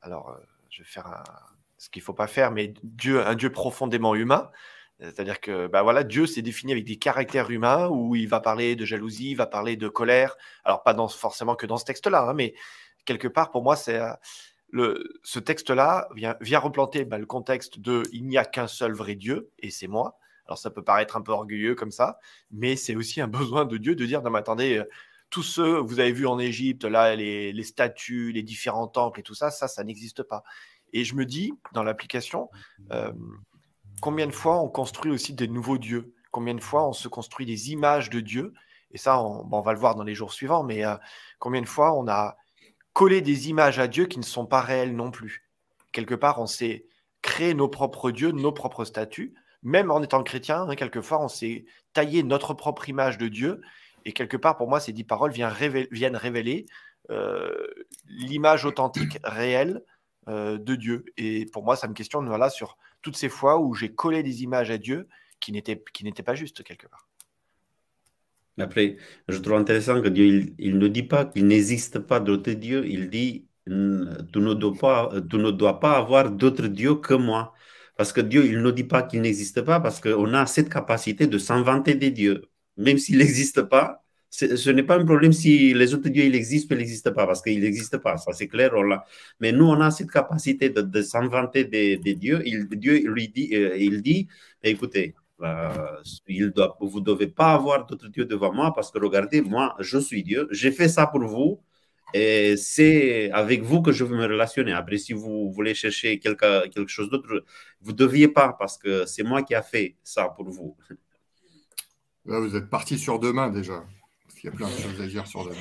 alors, 0.00 0.36
je 0.70 0.82
vais 0.82 0.88
faire 0.88 1.22
ce 1.78 1.90
qu'il 1.90 2.00
ne 2.00 2.04
faut 2.04 2.14
pas 2.14 2.26
faire, 2.26 2.52
mais 2.52 2.72
Dieu, 2.82 3.26
un 3.26 3.34
Dieu 3.34 3.50
profondément 3.50 4.14
humain. 4.14 4.50
C'est-à-dire 5.00 5.40
que 5.40 5.66
bah 5.66 5.82
voilà, 5.82 6.04
Dieu 6.04 6.26
s'est 6.26 6.42
défini 6.42 6.70
avec 6.72 6.84
des 6.84 6.96
caractères 6.96 7.50
humains 7.50 7.88
où 7.88 8.14
il 8.14 8.28
va 8.28 8.38
parler 8.38 8.76
de 8.76 8.84
jalousie, 8.84 9.32
il 9.32 9.34
va 9.34 9.46
parler 9.46 9.76
de 9.76 9.88
colère. 9.88 10.36
Alors 10.64 10.84
pas 10.84 10.94
forcément 11.08 11.56
que 11.56 11.66
dans 11.66 11.76
ce 11.76 11.84
texte-là, 11.84 12.22
hein, 12.28 12.34
mais 12.34 12.54
quelque 13.04 13.28
part, 13.28 13.50
pour 13.50 13.62
moi, 13.62 13.76
c'est 13.76 13.98
euh, 13.98 14.12
ce 14.72 15.38
texte-là 15.38 16.08
vient, 16.14 16.58
replanter 16.58 17.04
bah, 17.04 17.18
le 17.18 17.26
contexte 17.26 17.78
de 17.78 18.02
il 18.12 18.26
n'y 18.26 18.38
a 18.38 18.44
qu'un 18.44 18.66
seul 18.66 18.92
vrai 18.92 19.14
Dieu, 19.14 19.50
et 19.58 19.70
c'est 19.70 19.88
moi. 19.88 20.18
Alors 20.46 20.58
ça 20.58 20.70
peut 20.70 20.82
paraître 20.82 21.16
un 21.16 21.20
peu 21.20 21.32
orgueilleux 21.32 21.74
comme 21.74 21.90
ça, 21.90 22.18
mais 22.50 22.76
c'est 22.76 22.96
aussi 22.96 23.20
un 23.20 23.28
besoin 23.28 23.64
de 23.64 23.76
Dieu 23.76 23.94
de 23.94 24.06
dire, 24.06 24.22
non 24.22 24.30
mais 24.30 24.38
attendez, 24.38 24.78
euh, 24.78 24.84
tous 25.30 25.42
ceux 25.42 25.78
vous 25.78 26.00
avez 26.00 26.12
vus 26.12 26.26
en 26.26 26.38
Égypte, 26.38 26.84
là, 26.84 27.14
les, 27.14 27.62
statues, 27.62 28.32
les 28.32 28.42
différents 28.42 28.88
temples 28.88 29.20
et 29.20 29.22
tout 29.22 29.34
ça, 29.34 29.50
ça, 29.50 29.68
ça 29.68 29.84
n'existe 29.84 30.22
pas. 30.22 30.42
Et 30.92 31.04
je 31.04 31.14
me 31.14 31.24
dis, 31.24 31.52
dans 31.72 31.82
l'application, 31.82 32.50
euh, 32.92 33.12
combien 34.00 34.26
de 34.26 34.32
fois 34.32 34.60
on 34.60 34.68
construit 34.68 35.10
aussi 35.10 35.32
des 35.32 35.48
nouveaux 35.48 35.78
dieux? 35.78 36.14
Combien 36.30 36.54
de 36.54 36.60
fois 36.60 36.86
on 36.86 36.92
se 36.92 37.08
construit 37.08 37.46
des 37.46 37.72
images 37.72 38.10
de 38.10 38.20
Dieu 38.20 38.52
Et 38.90 38.98
ça, 38.98 39.22
on, 39.22 39.48
on 39.50 39.60
va 39.60 39.72
le 39.72 39.78
voir 39.78 39.94
dans 39.94 40.04
les 40.04 40.14
jours 40.14 40.32
suivants, 40.32 40.64
mais 40.64 40.82
combien 41.38 41.62
de 41.62 41.68
fois 41.68 41.94
on 41.94 42.08
a 42.08 42.36
coller 42.92 43.20
des 43.20 43.48
images 43.48 43.78
à 43.78 43.88
Dieu 43.88 44.06
qui 44.06 44.18
ne 44.18 44.24
sont 44.24 44.46
pas 44.46 44.60
réelles 44.60 44.94
non 44.94 45.10
plus. 45.10 45.48
Quelque 45.92 46.14
part, 46.14 46.40
on 46.40 46.46
s'est 46.46 46.86
créé 47.22 47.54
nos 47.54 47.68
propres 47.68 48.10
dieux, 48.10 48.32
nos 48.32 48.52
propres 48.52 48.84
statuts. 48.84 49.34
Même 49.62 49.90
en 49.90 50.02
étant 50.02 50.22
chrétien, 50.22 50.62
hein, 50.68 50.74
quelquefois, 50.74 51.22
on 51.22 51.28
s'est 51.28 51.64
taillé 51.92 52.22
notre 52.22 52.54
propre 52.54 52.88
image 52.88 53.18
de 53.18 53.28
Dieu. 53.28 53.60
Et 54.04 54.12
quelque 54.12 54.36
part, 54.36 54.56
pour 54.56 54.68
moi, 54.68 54.80
ces 54.80 54.92
dix 54.92 55.04
paroles 55.04 55.32
viennent 55.32 56.16
révéler, 56.16 56.66
euh, 57.10 57.66
l'image 58.06 58.64
authentique, 58.64 59.18
réelle 59.22 59.84
euh, 60.28 60.58
de 60.58 60.74
Dieu. 60.74 61.04
Et 61.16 61.46
pour 61.46 61.62
moi, 61.64 61.76
ça 61.76 61.86
me 61.86 61.94
questionne 61.94 62.26
voilà, 62.26 62.50
sur 62.50 62.76
toutes 63.02 63.16
ces 63.16 63.28
fois 63.28 63.58
où 63.58 63.74
j'ai 63.74 63.94
collé 63.94 64.22
des 64.22 64.42
images 64.42 64.70
à 64.70 64.78
Dieu 64.78 65.08
qui 65.40 65.52
n'étaient 65.52 66.22
pas 66.24 66.34
justes 66.34 66.62
quelque 66.62 66.86
part. 66.86 67.06
Après, 68.58 68.96
je 69.28 69.38
trouve 69.38 69.54
intéressant 69.54 70.02
que 70.02 70.08
Dieu, 70.08 70.52
il, 70.58 70.78
ne 70.78 70.88
dit 70.88 71.02
pas 71.02 71.24
qu'il 71.24 71.46
n'existe 71.46 71.98
pas 72.00 72.20
d'autres 72.20 72.52
dieux, 72.52 72.86
il 72.86 73.08
dit 73.08 73.46
tu 73.66 73.72
ne 73.72 74.54
dois 74.54 74.74
pas, 74.74 75.10
tu 75.30 75.36
ne 75.36 75.50
dois 75.50 75.80
pas 75.80 75.96
avoir 75.96 76.30
d'autres 76.30 76.66
dieux 76.66 76.96
que 76.96 77.14
moi. 77.14 77.54
Parce 77.96 78.12
que 78.12 78.20
Dieu, 78.20 78.46
il 78.46 78.62
ne 78.62 78.70
dit 78.70 78.84
pas 78.84 79.02
qu'il 79.02 79.20
n'existe 79.22 79.62
pas, 79.62 79.80
parce 79.80 80.00
qu'on 80.00 80.34
a 80.34 80.46
cette 80.46 80.68
capacité 80.68 81.26
de 81.26 81.38
s'inventer 81.38 81.94
des 81.94 82.10
dieux. 82.10 82.42
Même 82.76 82.98
s'il 82.98 83.18
n'existe 83.18 83.62
pas, 83.62 84.02
ce 84.30 84.70
n'est 84.70 84.82
pas 84.82 84.98
un 84.98 85.04
problème 85.04 85.32
si 85.32 85.74
les 85.74 85.94
autres 85.94 86.08
dieux, 86.08 86.24
ils 86.24 86.34
existent 86.34 86.74
ou 86.74 86.78
ils 86.78 86.80
n'existent 86.80 87.12
pas, 87.12 87.26
parce 87.26 87.42
qu'ils 87.42 87.60
n'existent 87.60 87.98
pas, 87.98 88.16
ça 88.16 88.32
c'est 88.32 88.48
clair. 88.48 88.72
Mais 89.40 89.52
nous, 89.52 89.66
on 89.66 89.80
a 89.80 89.90
cette 89.90 90.10
capacité 90.10 90.70
de, 90.70 91.02
s'inventer 91.02 91.64
des, 91.64 91.98
dieux. 92.14 92.42
Dieu 92.70 93.06
lui 93.06 93.28
dit, 93.28 93.50
euh, 93.54 93.76
il 93.76 94.02
dit, 94.02 94.28
écoutez, 94.62 95.14
il 96.28 96.50
doit, 96.50 96.76
vous 96.80 97.00
ne 97.00 97.04
devez 97.04 97.26
pas 97.26 97.52
avoir 97.52 97.86
d'autres 97.86 98.08
dieux 98.08 98.24
devant 98.24 98.52
moi 98.52 98.72
parce 98.74 98.90
que 98.90 98.98
regardez, 98.98 99.40
moi, 99.40 99.74
je 99.78 99.98
suis 99.98 100.22
Dieu, 100.22 100.48
j'ai 100.50 100.72
fait 100.72 100.88
ça 100.88 101.06
pour 101.06 101.24
vous 101.24 101.60
et 102.14 102.56
c'est 102.56 103.30
avec 103.32 103.62
vous 103.62 103.80
que 103.80 103.92
je 103.92 104.04
veux 104.04 104.16
me 104.16 104.26
relationner. 104.26 104.72
Après, 104.72 104.98
si 104.98 105.12
vous 105.12 105.50
voulez 105.50 105.74
chercher 105.74 106.18
quelque, 106.18 106.68
quelque 106.68 106.90
chose 106.90 107.08
d'autre, 107.10 107.44
vous 107.80 107.92
ne 107.92 107.96
deviez 107.96 108.28
pas 108.28 108.54
parce 108.58 108.76
que 108.76 109.06
c'est 109.06 109.22
moi 109.22 109.42
qui 109.42 109.54
a 109.54 109.62
fait 109.62 109.96
ça 110.02 110.28
pour 110.28 110.48
vous. 110.50 110.76
Là, 112.26 112.38
vous 112.38 112.54
êtes 112.54 112.68
parti 112.68 112.98
sur 112.98 113.18
demain 113.18 113.50
déjà. 113.50 113.84
Il 114.42 114.46
y 114.46 114.48
a 114.48 114.52
plein 114.52 114.68
de 114.68 114.74
choses 114.74 115.00
à 115.00 115.06
dire 115.06 115.26
sur 115.26 115.44
demain. 115.44 115.56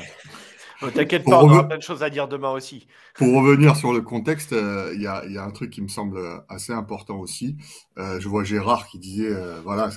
Oh, 0.84 0.90
t'inquiète 0.90 1.26
pas, 1.26 1.44
on 1.44 1.50
aura 1.50 1.68
plein 1.68 1.78
de 1.78 1.84
choses 1.84 2.02
à 2.02 2.10
dire 2.10 2.28
demain 2.28 2.52
aussi. 2.52 2.88
Pour 3.16 3.28
revenir 3.34 3.76
sur 3.76 3.94
le 3.94 4.02
contexte, 4.02 4.54
euh, 4.54 4.92
il 4.96 5.02
y, 5.02 5.08
a, 5.08 5.44
un 5.44 5.52
truc 5.52 5.70
qui 5.70 5.82
me 5.82 5.88
semble 5.88 6.20
assez 6.50 6.74
important 6.74 7.20
aussi. 7.20 7.56
Euh, 8.00 8.20
je 8.20 8.28
vois 8.28 8.44
Gérard 8.44 8.88
qui 8.88 8.98
disait, 8.98 9.30
euh, 9.30 9.62
voilà, 9.62 9.90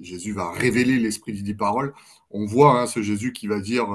Jésus 0.00 0.32
va 0.32 0.50
révéler 0.50 0.98
l'esprit 0.98 1.32
des 1.32 1.42
dix 1.42 1.54
paroles. 1.54 1.92
On 2.30 2.46
voit 2.46 2.80
hein, 2.80 2.86
ce 2.86 3.02
Jésus 3.02 3.32
qui 3.32 3.46
va 3.46 3.60
dire, 3.60 3.86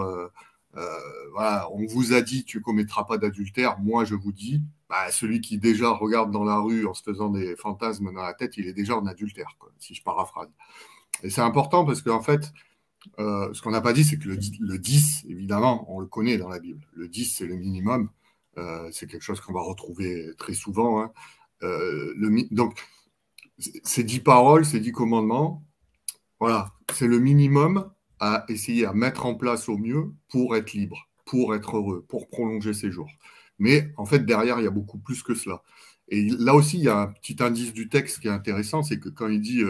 voilà, 1.33 1.67
on 1.73 1.85
vous 1.87 2.13
a 2.13 2.21
dit, 2.21 2.45
tu 2.45 2.61
commettras 2.61 3.05
pas 3.05 3.17
d'adultère. 3.17 3.79
Moi, 3.79 4.05
je 4.05 4.15
vous 4.15 4.31
dis, 4.31 4.61
bah, 4.87 5.11
celui 5.11 5.41
qui 5.41 5.57
déjà 5.57 5.89
regarde 5.89 6.31
dans 6.31 6.43
la 6.43 6.59
rue 6.59 6.85
en 6.85 6.93
se 6.93 7.03
faisant 7.03 7.29
des 7.29 7.55
fantasmes 7.55 8.13
dans 8.13 8.21
la 8.21 8.33
tête, 8.33 8.57
il 8.57 8.67
est 8.67 8.73
déjà 8.73 8.95
en 8.95 9.05
adultère, 9.07 9.57
si 9.79 9.95
je 9.95 10.03
paraphrase. 10.03 10.49
Et 11.23 11.29
c'est 11.29 11.41
important 11.41 11.85
parce 11.85 12.01
qu'en 12.01 12.21
fait, 12.21 12.51
euh, 13.19 13.53
ce 13.53 13.62
qu'on 13.62 13.71
n'a 13.71 13.81
pas 13.81 13.93
dit, 13.93 14.03
c'est 14.03 14.17
que 14.17 14.27
le, 14.27 14.38
10, 14.77 15.25
évidemment, 15.29 15.85
on 15.93 15.99
le 15.99 16.07
connaît 16.07 16.38
dans 16.38 16.49
la 16.49 16.59
Bible. 16.59 16.85
Le 16.93 17.07
10, 17.07 17.25
c'est 17.38 17.45
le 17.45 17.55
minimum. 17.55 18.09
Euh, 18.57 18.89
c'est 18.91 19.07
quelque 19.07 19.23
chose 19.23 19.39
qu'on 19.41 19.53
va 19.53 19.62
retrouver 19.62 20.31
très 20.38 20.53
souvent. 20.53 21.01
Hein. 21.01 21.12
Euh, 21.63 22.13
donc, 22.51 22.79
ces 23.57 24.03
10 24.03 24.21
paroles, 24.21 24.65
ces 24.65 24.79
10 24.79 24.91
commandements, 24.91 25.63
voilà, 26.39 26.73
c'est 26.93 27.07
le 27.07 27.19
minimum 27.19 27.91
à 28.19 28.45
essayer 28.49 28.85
à 28.85 28.93
mettre 28.93 29.25
en 29.25 29.35
place 29.35 29.69
au 29.69 29.77
mieux 29.77 30.12
pour 30.29 30.55
être 30.55 30.73
libre, 30.73 31.09
pour 31.25 31.55
être 31.55 31.77
heureux, 31.77 32.05
pour 32.07 32.29
prolonger 32.29 32.73
ses 32.73 32.91
jours. 32.91 33.09
Mais 33.59 33.93
en 33.97 34.05
fait, 34.05 34.19
derrière, 34.25 34.59
il 34.59 34.63
y 34.63 34.67
a 34.67 34.71
beaucoup 34.71 34.97
plus 34.97 35.23
que 35.23 35.35
cela. 35.35 35.62
Et 36.07 36.29
là 36.29 36.55
aussi, 36.55 36.77
il 36.77 36.83
y 36.83 36.89
a 36.89 36.97
un 36.97 37.07
petit 37.07 37.38
indice 37.39 37.73
du 37.73 37.89
texte 37.89 38.19
qui 38.19 38.27
est 38.27 38.31
intéressant, 38.31 38.83
c'est 38.83 38.99
que 38.99 39.09
quand 39.09 39.27
il 39.27 39.41
dit 39.41 39.63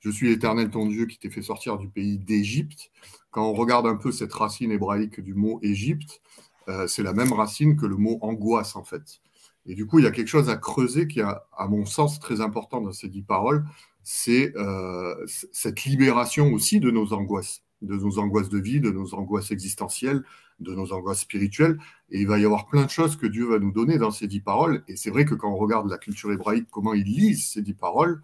je 0.00 0.10
suis 0.10 0.28
l'Éternel 0.28 0.70
ton 0.70 0.86
Dieu 0.86 1.06
qui 1.06 1.18
t'ai 1.18 1.30
fait 1.30 1.42
sortir 1.42 1.78
du 1.78 1.88
pays 1.88 2.18
d'Égypte. 2.18 2.90
Quand 3.30 3.48
on 3.48 3.54
regarde 3.54 3.86
un 3.86 3.96
peu 3.96 4.12
cette 4.12 4.32
racine 4.32 4.70
hébraïque 4.70 5.20
du 5.20 5.34
mot 5.34 5.58
Égypte, 5.62 6.20
euh, 6.68 6.86
c'est 6.86 7.02
la 7.02 7.12
même 7.12 7.32
racine 7.32 7.76
que 7.76 7.86
le 7.86 7.96
mot 7.96 8.18
angoisse 8.20 8.76
en 8.76 8.84
fait. 8.84 9.20
Et 9.66 9.74
du 9.74 9.86
coup, 9.86 9.98
il 9.98 10.04
y 10.04 10.08
a 10.08 10.10
quelque 10.10 10.28
chose 10.28 10.48
à 10.48 10.56
creuser 10.56 11.06
qui 11.06 11.20
est, 11.20 11.24
à 11.24 11.68
mon 11.68 11.84
sens, 11.84 12.20
très 12.20 12.40
important 12.40 12.80
dans 12.80 12.92
ces 12.92 13.08
dix 13.08 13.22
paroles, 13.22 13.64
c'est 14.02 14.56
euh, 14.56 15.14
cette 15.52 15.84
libération 15.84 16.50
aussi 16.52 16.80
de 16.80 16.90
nos 16.90 17.12
angoisses, 17.12 17.62
de 17.82 17.94
nos 17.94 18.18
angoisses 18.18 18.48
de 18.48 18.58
vie, 18.58 18.80
de 18.80 18.90
nos 18.90 19.14
angoisses 19.14 19.50
existentielles, 19.50 20.24
de 20.60 20.74
nos 20.74 20.92
angoisses 20.94 21.20
spirituelles. 21.20 21.78
Et 22.10 22.22
il 22.22 22.26
va 22.26 22.38
y 22.38 22.46
avoir 22.46 22.66
plein 22.66 22.84
de 22.84 22.90
choses 22.90 23.16
que 23.16 23.26
Dieu 23.26 23.46
va 23.46 23.58
nous 23.58 23.70
donner 23.70 23.98
dans 23.98 24.10
ces 24.10 24.26
dix 24.26 24.40
paroles. 24.40 24.82
Et 24.88 24.96
c'est 24.96 25.10
vrai 25.10 25.26
que 25.26 25.34
quand 25.34 25.52
on 25.52 25.58
regarde 25.58 25.90
la 25.90 25.98
culture 25.98 26.32
hébraïque, 26.32 26.68
comment 26.70 26.94
ils 26.94 27.04
lisent 27.04 27.50
ces 27.50 27.60
dix 27.60 27.74
paroles, 27.74 28.22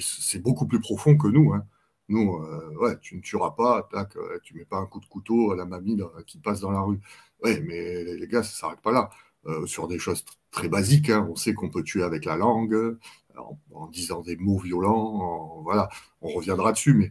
c'est 0.00 0.40
beaucoup 0.40 0.66
plus 0.66 0.80
profond 0.80 1.16
que 1.16 1.28
nous. 1.28 1.52
Hein. 1.52 1.66
Nous, 2.08 2.36
euh, 2.36 2.74
ouais, 2.80 2.98
tu 3.00 3.16
ne 3.16 3.20
tueras 3.20 3.52
pas, 3.52 3.88
tac, 3.90 4.16
tu 4.42 4.54
mets 4.54 4.64
pas 4.64 4.78
un 4.78 4.86
coup 4.86 5.00
de 5.00 5.06
couteau 5.06 5.52
à 5.52 5.56
la 5.56 5.64
mamie 5.64 5.98
qui 6.26 6.38
passe 6.38 6.60
dans 6.60 6.70
la 6.70 6.80
rue. 6.80 7.00
Ouais, 7.42 7.60
mais 7.60 8.04
les 8.04 8.28
gars, 8.28 8.42
ça 8.42 8.52
s'arrête 8.52 8.80
pas 8.80 8.92
là. 8.92 9.10
Euh, 9.46 9.66
sur 9.66 9.88
des 9.88 9.98
choses 9.98 10.24
très 10.52 10.68
basiques, 10.68 11.10
hein. 11.10 11.26
on 11.28 11.34
sait 11.34 11.52
qu'on 11.54 11.68
peut 11.68 11.82
tuer 11.82 12.04
avec 12.04 12.24
la 12.24 12.36
langue, 12.36 12.96
en, 13.36 13.88
disant 13.88 14.20
des 14.20 14.36
mots 14.36 14.58
violents, 14.58 15.62
voilà, 15.62 15.88
on 16.20 16.28
reviendra 16.28 16.72
dessus, 16.72 16.94
mais 16.94 17.10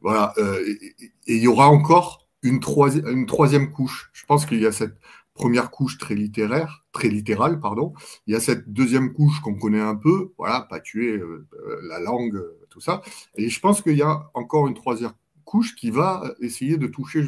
voilà. 0.00 0.32
et 0.38 0.96
il 1.26 1.42
y 1.42 1.48
aura 1.48 1.68
encore 1.68 2.28
une, 2.42 2.60
une 3.06 3.26
troisième 3.26 3.70
couche. 3.70 4.10
Je 4.12 4.24
pense 4.24 4.46
qu'il 4.46 4.60
y 4.60 4.66
a 4.66 4.72
cette 4.72 4.96
première 5.38 5.70
couche 5.70 5.98
très 5.98 6.16
littéraire, 6.16 6.84
très 6.92 7.08
littérale, 7.08 7.60
pardon. 7.60 7.94
Il 8.26 8.34
y 8.34 8.36
a 8.36 8.40
cette 8.40 8.72
deuxième 8.72 9.12
couche 9.12 9.40
qu'on 9.40 9.54
connaît 9.54 9.80
un 9.80 9.94
peu, 9.94 10.32
voilà, 10.36 10.62
pas 10.62 10.80
tuer 10.80 11.12
euh, 11.12 11.46
euh, 11.54 11.80
la 11.88 12.00
langue, 12.00 12.34
euh, 12.34 12.66
tout 12.70 12.80
ça. 12.80 13.02
Et 13.36 13.48
je 13.48 13.60
pense 13.60 13.80
qu'il 13.80 13.96
y 13.96 14.02
a 14.02 14.30
encore 14.34 14.66
une 14.66 14.74
troisième 14.74 15.12
couche 15.44 15.76
qui 15.76 15.90
va 15.90 16.34
essayer 16.40 16.76
de 16.76 16.88
toucher 16.88 17.24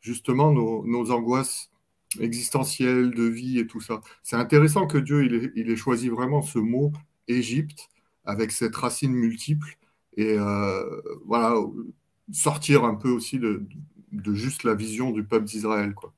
justement 0.00 0.52
nos, 0.52 1.10
angoisses 1.10 1.70
existentielles, 2.20 3.12
de 3.12 3.24
vie 3.24 3.58
et 3.58 3.66
tout 3.66 3.80
ça. 3.80 4.02
C'est 4.22 4.36
intéressant 4.36 4.86
que 4.86 4.98
Dieu 4.98 5.24
il 5.56 5.70
ait, 5.70 5.76
choisi 5.76 6.08
vraiment 6.10 6.42
ce 6.42 6.58
mot 6.58 6.92
Égypte 7.28 7.88
avec 8.24 8.52
cette 8.52 8.76
racine 8.76 9.12
multiple 9.12 9.78
et 10.16 10.36
voilà 11.26 11.54
sortir 12.32 12.84
un 12.84 12.94
peu 12.94 13.10
aussi 13.10 13.38
de, 13.38 13.66
de 14.12 14.34
juste 14.34 14.62
la 14.62 14.74
vision 14.74 15.10
du 15.10 15.24
peuple 15.24 15.46
d'Israël 15.46 15.94
quoi. 15.94 16.12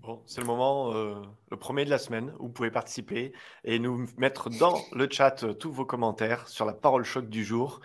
Bon, 0.00 0.22
c'est 0.26 0.40
le 0.40 0.46
moment, 0.46 0.94
euh, 0.94 1.14
le 1.50 1.56
premier 1.56 1.84
de 1.84 1.90
la 1.90 1.98
semaine, 1.98 2.32
où 2.38 2.44
vous 2.44 2.52
pouvez 2.52 2.70
participer 2.70 3.32
et 3.64 3.78
nous 3.78 4.06
mettre 4.16 4.50
dans 4.50 4.76
le 4.92 5.08
chat 5.10 5.44
euh, 5.44 5.52
tous 5.52 5.70
vos 5.70 5.84
commentaires 5.84 6.48
sur 6.48 6.64
la 6.64 6.72
parole 6.72 7.04
choc 7.04 7.28
du 7.28 7.44
jour, 7.44 7.80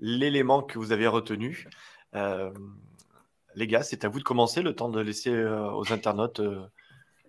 l'élément 0.00 0.62
que 0.62 0.78
vous 0.78 0.92
avez 0.92 1.06
retenu. 1.06 1.68
Euh, 2.14 2.50
les 3.54 3.66
gars, 3.66 3.82
c'est 3.82 4.04
à 4.04 4.08
vous 4.08 4.18
de 4.18 4.24
commencer, 4.24 4.62
le 4.62 4.74
temps 4.74 4.88
de 4.88 5.00
laisser 5.00 5.34
aux 5.34 5.92
internautes 5.92 6.40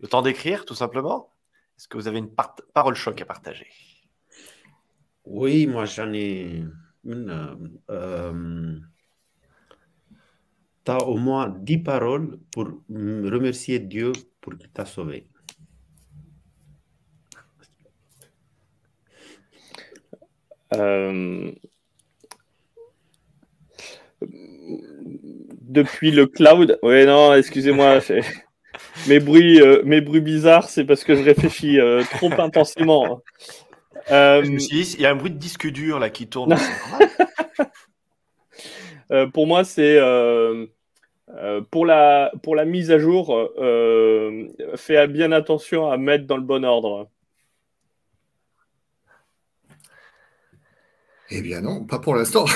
le 0.01 0.08
temps 0.08 0.21
d'écrire, 0.21 0.65
tout 0.65 0.75
simplement. 0.75 1.30
Est-ce 1.77 1.88
que 1.88 1.97
vous 1.97 2.08
avez 2.08 2.19
une 2.19 2.32
parole 2.73 2.95
choc 2.95 3.21
à 3.21 3.25
partager? 3.25 3.67
Oui, 5.25 5.67
moi 5.67 5.86
j'en 5.86 6.12
ai 6.13 6.63
une. 7.08 8.88
tu 10.86 10.91
as 10.91 11.04
au 11.04 11.17
moins 11.17 11.50
dix 11.50 11.80
paroles 11.80 12.39
pour 12.52 12.65
remercier 12.89 13.80
Dieu 13.80 14.12
pour 14.41 14.58
qu'il 14.58 14.70
t'a 14.70 14.86
sauvé. 14.86 15.28
Euh, 20.74 21.52
depuis 24.22 26.12
le 26.12 26.28
cloud, 26.28 26.80
oui, 26.84 27.06
non, 27.06 27.34
excusez-moi, 27.34 28.00
mes 29.08 29.20
bruits, 29.20 29.62
euh, 29.62 29.82
mes 29.86 30.02
bruits 30.02 30.22
bizarres, 30.22 30.70
c'est 30.70 30.86
parce 30.86 31.04
que 31.04 31.15
je 31.15 31.24
réfléchis 31.24 31.80
euh, 31.80 32.04
trop 32.04 32.32
intensément. 32.39 33.22
Il 34.10 35.02
y 35.02 35.06
a 35.06 35.12
un 35.12 35.15
bruit 35.15 35.32
de 35.32 35.38
disque 35.38 35.67
dur 35.67 36.00
là 36.00 36.10
qui 36.10 36.28
tourne. 36.28 36.56
pour 39.34 39.48
moi, 39.48 39.63
c'est 39.63 39.98
euh, 41.36 41.62
pour, 41.72 41.86
la, 41.86 42.32
pour 42.41 42.56
la 42.56 42.63
mise 42.63 42.89
à 42.89 43.00
jour, 43.00 43.36
euh, 43.36 44.48
fais 44.76 45.08
bien 45.08 45.34
attention 45.34 45.91
à 45.91 45.98
mettre 45.98 46.26
dans 46.26 46.38
le 46.38 46.43
bon 46.43 46.63
ordre. 46.63 47.10
Eh 51.30 51.41
bien 51.41 51.60
non, 51.60 51.84
pas 51.86 52.00
pour 52.00 52.15
l'instant. 52.15 52.46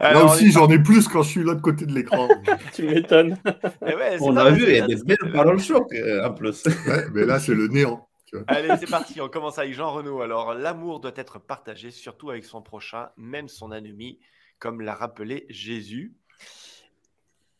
Là 0.00 0.24
aussi, 0.24 0.52
j'en 0.52 0.68
ai 0.68 0.78
plus 0.78 1.08
quand 1.08 1.22
je 1.22 1.30
suis 1.30 1.40
de 1.40 1.46
l'autre 1.46 1.62
côté 1.62 1.86
de 1.86 1.92
l'écran. 1.92 2.28
tu 2.74 2.82
m'étonnes. 2.82 3.38
on 4.20 4.36
a 4.36 4.50
vu, 4.50 4.64
il 4.64 4.76
y 4.76 4.80
a 4.80 4.86
des 4.86 4.96
belles 4.96 5.32
paroles 5.32 5.60
choc 5.60 5.86
euh, 5.94 6.26
en 6.26 6.34
plus. 6.34 6.64
mais 7.14 7.24
là, 7.24 7.38
c'est 7.38 7.54
le 7.54 7.68
néant. 7.68 8.09
Allez, 8.46 8.76
c'est 8.78 8.86
parti, 8.90 9.20
on 9.20 9.28
commence 9.28 9.58
avec 9.58 9.74
Jean 9.74 9.92
Renaud. 9.92 10.20
Alors, 10.20 10.54
l'amour 10.54 11.00
doit 11.00 11.12
être 11.16 11.38
partagé, 11.38 11.90
surtout 11.90 12.30
avec 12.30 12.44
son 12.44 12.62
prochain, 12.62 13.10
même 13.16 13.48
son 13.48 13.72
ennemi 13.72 14.18
comme 14.60 14.82
l'a 14.82 14.94
rappelé 14.94 15.46
Jésus. 15.48 16.14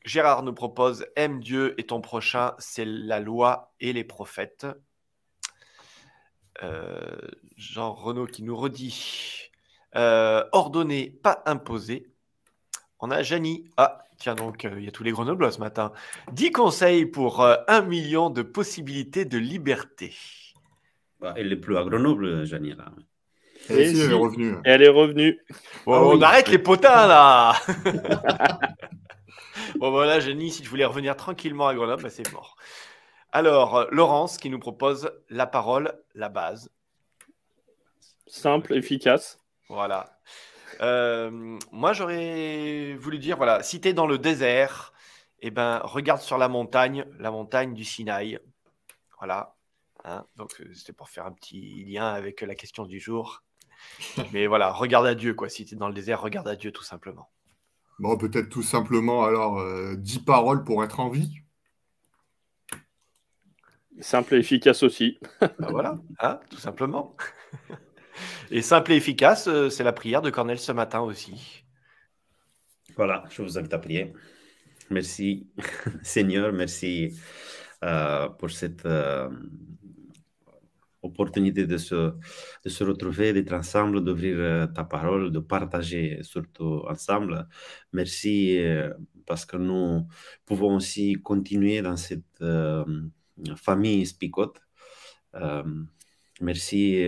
Gérard 0.04 0.42
nous 0.42 0.52
propose 0.52 1.06
Aime 1.16 1.40
Dieu 1.40 1.74
et 1.78 1.84
ton 1.84 2.00
prochain, 2.00 2.54
c'est 2.58 2.84
la 2.84 3.20
loi 3.20 3.72
et 3.80 3.92
les 3.92 4.04
prophètes. 4.04 4.66
Euh, 6.62 7.16
Jean 7.56 7.92
Renaud 7.92 8.26
qui 8.26 8.42
nous 8.42 8.56
redit 8.56 9.50
euh, 9.96 10.44
Ordonné, 10.52 11.10
pas 11.22 11.42
imposé. 11.46 12.06
On 12.98 13.10
a 13.10 13.22
Janie. 13.22 13.64
Ah, 13.76 14.04
tiens 14.18 14.34
donc, 14.34 14.64
euh, 14.64 14.74
il 14.78 14.84
y 14.84 14.88
a 14.88 14.90
tous 14.90 15.02
les 15.02 15.12
Grenoblois 15.12 15.52
ce 15.52 15.58
matin. 15.58 15.92
10 16.32 16.52
conseils 16.52 17.06
pour 17.06 17.44
un 17.44 17.82
million 17.82 18.30
de 18.30 18.42
possibilités 18.42 19.24
de 19.24 19.38
liberté. 19.38 20.14
Bah, 21.20 21.34
elle 21.36 21.52
est 21.52 21.56
plus 21.56 21.76
à 21.76 21.84
Grenoble, 21.84 22.44
Janie, 22.44 22.74
là. 22.74 22.92
Et 23.68 23.90
elle 23.90 24.10
est 24.10 24.14
revenue. 24.14 24.56
Elle 24.64 24.82
est 24.82 24.88
revenue. 24.88 25.38
Bon, 25.84 25.94
ah 25.94 26.02
on 26.02 26.22
arrête 26.22 26.48
les 26.48 26.58
potins 26.58 27.06
là 27.06 27.54
Bon 29.76 29.90
voilà, 29.90 30.18
Jenny, 30.18 30.50
si 30.50 30.62
tu 30.62 30.68
voulais 30.68 30.84
revenir 30.84 31.14
tranquillement 31.16 31.68
à 31.68 31.74
Grenoble, 31.74 32.02
bah, 32.02 32.10
c'est 32.10 32.32
mort. 32.32 32.56
Alors, 33.32 33.86
Laurence 33.90 34.38
qui 34.38 34.50
nous 34.50 34.58
propose 34.58 35.12
la 35.28 35.46
parole, 35.46 35.92
la 36.14 36.28
base. 36.28 36.70
Simple, 38.26 38.74
efficace. 38.74 39.38
Voilà. 39.68 40.18
Euh, 40.80 41.58
moi, 41.70 41.92
j'aurais 41.92 42.94
voulu 42.98 43.18
dire, 43.18 43.36
voilà, 43.36 43.62
si 43.62 43.80
tu 43.80 43.88
es 43.88 43.92
dans 43.92 44.06
le 44.06 44.18
désert, 44.18 44.92
eh 45.40 45.50
ben, 45.50 45.80
regarde 45.84 46.20
sur 46.20 46.38
la 46.38 46.48
montagne, 46.48 47.04
la 47.18 47.30
montagne 47.30 47.74
du 47.74 47.84
Sinaï. 47.84 48.38
Voilà. 49.18 49.54
Hein, 50.04 50.24
donc, 50.36 50.60
euh, 50.60 50.72
c'était 50.74 50.92
pour 50.92 51.08
faire 51.08 51.26
un 51.26 51.32
petit 51.32 51.84
lien 51.84 52.06
avec 52.06 52.40
la 52.40 52.54
question 52.54 52.86
du 52.86 53.00
jour. 53.00 53.42
Mais 54.32 54.46
voilà, 54.46 54.72
regarde 54.72 55.06
à 55.06 55.14
Dieu, 55.14 55.34
quoi. 55.34 55.48
Si 55.48 55.64
tu 55.64 55.74
es 55.74 55.78
dans 55.78 55.88
le 55.88 55.94
désert, 55.94 56.20
regarde 56.20 56.48
à 56.48 56.56
Dieu, 56.56 56.72
tout 56.72 56.82
simplement. 56.82 57.30
Bon, 57.98 58.16
peut-être 58.16 58.48
tout 58.48 58.62
simplement, 58.62 59.24
alors, 59.24 59.58
euh, 59.58 59.94
dix 59.96 60.20
paroles 60.20 60.64
pour 60.64 60.82
être 60.82 61.00
en 61.00 61.10
vie. 61.10 61.42
Simple 64.00 64.36
et 64.36 64.38
efficace 64.38 64.82
aussi. 64.82 65.18
Bah 65.40 65.68
voilà, 65.68 65.98
hein, 66.20 66.40
tout 66.48 66.56
simplement. 66.56 67.14
et 68.50 68.62
simple 68.62 68.92
et 68.92 68.96
efficace, 68.96 69.48
euh, 69.48 69.68
c'est 69.68 69.84
la 69.84 69.92
prière 69.92 70.22
de 70.22 70.30
Cornel 70.30 70.58
ce 70.58 70.72
matin 70.72 71.00
aussi. 71.00 71.64
Voilà, 72.96 73.24
je 73.28 73.42
vous 73.42 73.58
invite 73.58 73.74
à 73.74 73.78
prier. 73.78 74.14
Merci, 74.88 75.50
Seigneur, 76.02 76.54
merci 76.54 77.20
euh, 77.84 78.30
pour 78.30 78.50
cette 78.50 78.86
opportunité 81.02 81.66
de 81.66 81.76
se, 81.78 82.12
de 82.64 82.68
se 82.68 82.84
retrouver, 82.84 83.32
d'être 83.32 83.52
ensemble, 83.52 84.04
d'ouvrir 84.04 84.36
euh, 84.38 84.66
ta 84.66 84.84
parole, 84.84 85.30
de 85.32 85.38
partager 85.38 86.22
surtout 86.22 86.82
ensemble. 86.88 87.48
Merci 87.92 88.58
euh, 88.58 88.92
parce 89.26 89.44
que 89.44 89.56
nous 89.56 90.06
pouvons 90.44 90.76
aussi 90.76 91.14
continuer 91.14 91.82
dans 91.82 91.96
cette 91.96 92.40
euh, 92.42 92.84
famille 93.56 94.06
Spicote 94.06 94.60
merci 96.40 97.06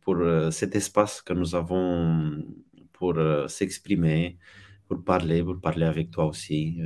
pour 0.00 0.16
cet 0.50 0.74
espace 0.74 1.22
que 1.22 1.32
nous 1.32 1.54
avons 1.54 2.42
pour 2.92 3.14
s'exprimer, 3.46 4.38
pour 4.88 5.04
parler, 5.04 5.44
pour 5.44 5.60
parler 5.60 5.86
avec 5.86 6.10
toi 6.10 6.26
aussi. 6.26 6.80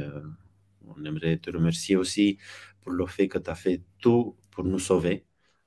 on 0.86 1.04
aimerait 1.04 1.38
te 1.38 1.50
remercier 1.50 1.96
aussi 1.96 2.38
pour 2.82 2.92
le 2.92 3.06
fait 3.06 3.28
que 3.28 3.38
tu 3.38 3.50
as 3.50 3.54
fait 3.54 3.82
tout 3.98 4.36
pour 4.50 4.64
nous 4.64 4.78
sauver, 4.78 5.24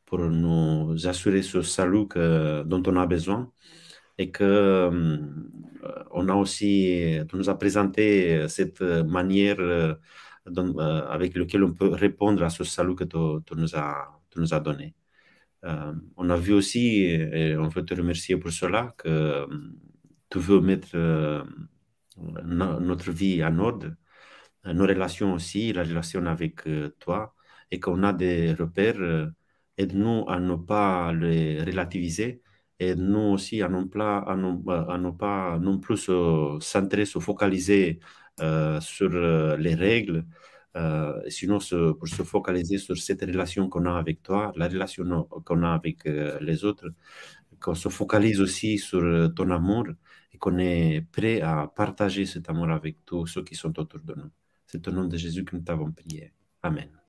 pour 0.07 0.19
nous 0.19 1.07
assurer 1.07 1.43
ce 1.43 1.61
salut 1.61 2.07
dont 2.65 2.83
on 2.87 2.95
a 2.97 3.05
besoin 3.05 3.51
et 4.17 4.31
que 4.31 4.43
euh, 4.43 5.17
on 6.11 6.29
a 6.29 6.35
aussi, 6.35 7.19
tu 7.29 7.35
nous 7.35 7.49
as 7.49 7.57
présenté 7.57 8.47
cette 8.47 8.81
manière 8.81 9.59
euh, 9.59 9.95
avec 11.09 11.35
laquelle 11.35 11.63
on 11.63 11.73
peut 11.73 11.89
répondre 11.89 12.43
à 12.43 12.49
ce 12.49 12.63
salut 12.63 12.95
que 12.95 13.03
tu, 13.03 13.17
nous, 13.55 13.75
as, 13.75 14.07
nous 14.37 14.53
as 14.53 14.59
donné. 14.59 14.95
Euh, 15.65 15.93
on 16.17 16.29
a 16.29 16.37
vu 16.37 16.53
aussi, 16.53 17.03
et 17.05 17.57
on 17.57 17.67
veut 17.67 17.85
te 17.85 17.93
remercier 17.93 18.37
pour 18.37 18.51
cela, 18.51 18.93
que 18.97 19.47
tu 20.29 20.39
veux 20.39 20.61
mettre 20.61 20.97
notre 22.43 23.11
vie 23.11 23.43
en 23.43 23.59
ordre, 23.59 23.93
nos 24.65 24.85
relations 24.87 25.33
aussi, 25.33 25.73
la 25.73 25.83
relation 25.83 26.25
avec 26.25 26.63
toi, 26.99 27.35
et 27.71 27.79
qu'on 27.79 28.03
a 28.03 28.13
des 28.13 28.53
repères. 28.53 29.29
Aide-nous 29.77 30.25
à 30.27 30.39
ne 30.39 30.55
pas 30.55 31.13
les 31.13 31.61
relativiser, 31.63 32.41
et 32.79 32.95
nous 32.95 33.19
aussi 33.33 33.61
à 33.61 33.69
ne 33.69 33.83
pas, 33.85 34.19
à 34.19 34.35
ne, 34.35 35.11
pas 35.11 35.57
non 35.59 35.79
plus 35.79 35.97
se 35.97 36.57
centrer, 36.61 37.05
se 37.05 37.19
focaliser 37.19 37.99
euh, 38.41 38.79
sur 38.81 39.09
euh, 39.13 39.57
les 39.57 39.75
règles, 39.75 40.25
euh, 40.75 41.19
sinon 41.29 41.59
pour 41.97 42.07
se 42.07 42.23
focaliser 42.23 42.77
sur 42.77 42.97
cette 42.97 43.21
relation 43.21 43.67
qu'on 43.69 43.85
a 43.85 43.97
avec 43.97 44.21
toi, 44.23 44.53
la 44.55 44.67
relation 44.67 45.23
qu'on 45.45 45.63
a 45.63 45.73
avec 45.73 46.05
les 46.05 46.63
autres, 46.65 46.89
qu'on 47.59 47.75
se 47.75 47.89
focalise 47.89 48.41
aussi 48.41 48.77
sur 48.77 49.33
ton 49.35 49.49
amour 49.51 49.87
et 50.33 50.37
qu'on 50.37 50.57
est 50.59 51.01
prêt 51.11 51.41
à 51.41 51.67
partager 51.67 52.25
cet 52.25 52.49
amour 52.49 52.69
avec 52.69 53.05
tous 53.05 53.25
ceux 53.27 53.43
qui 53.43 53.55
sont 53.55 53.77
autour 53.79 54.01
de 54.01 54.13
nous. 54.15 54.29
C'est 54.67 54.87
au 54.87 54.91
nom 54.91 55.05
de 55.05 55.17
Jésus 55.17 55.43
que 55.45 55.55
nous 55.55 55.63
t'avons 55.63 55.91
prié. 55.91 56.33
Amen. 56.61 56.97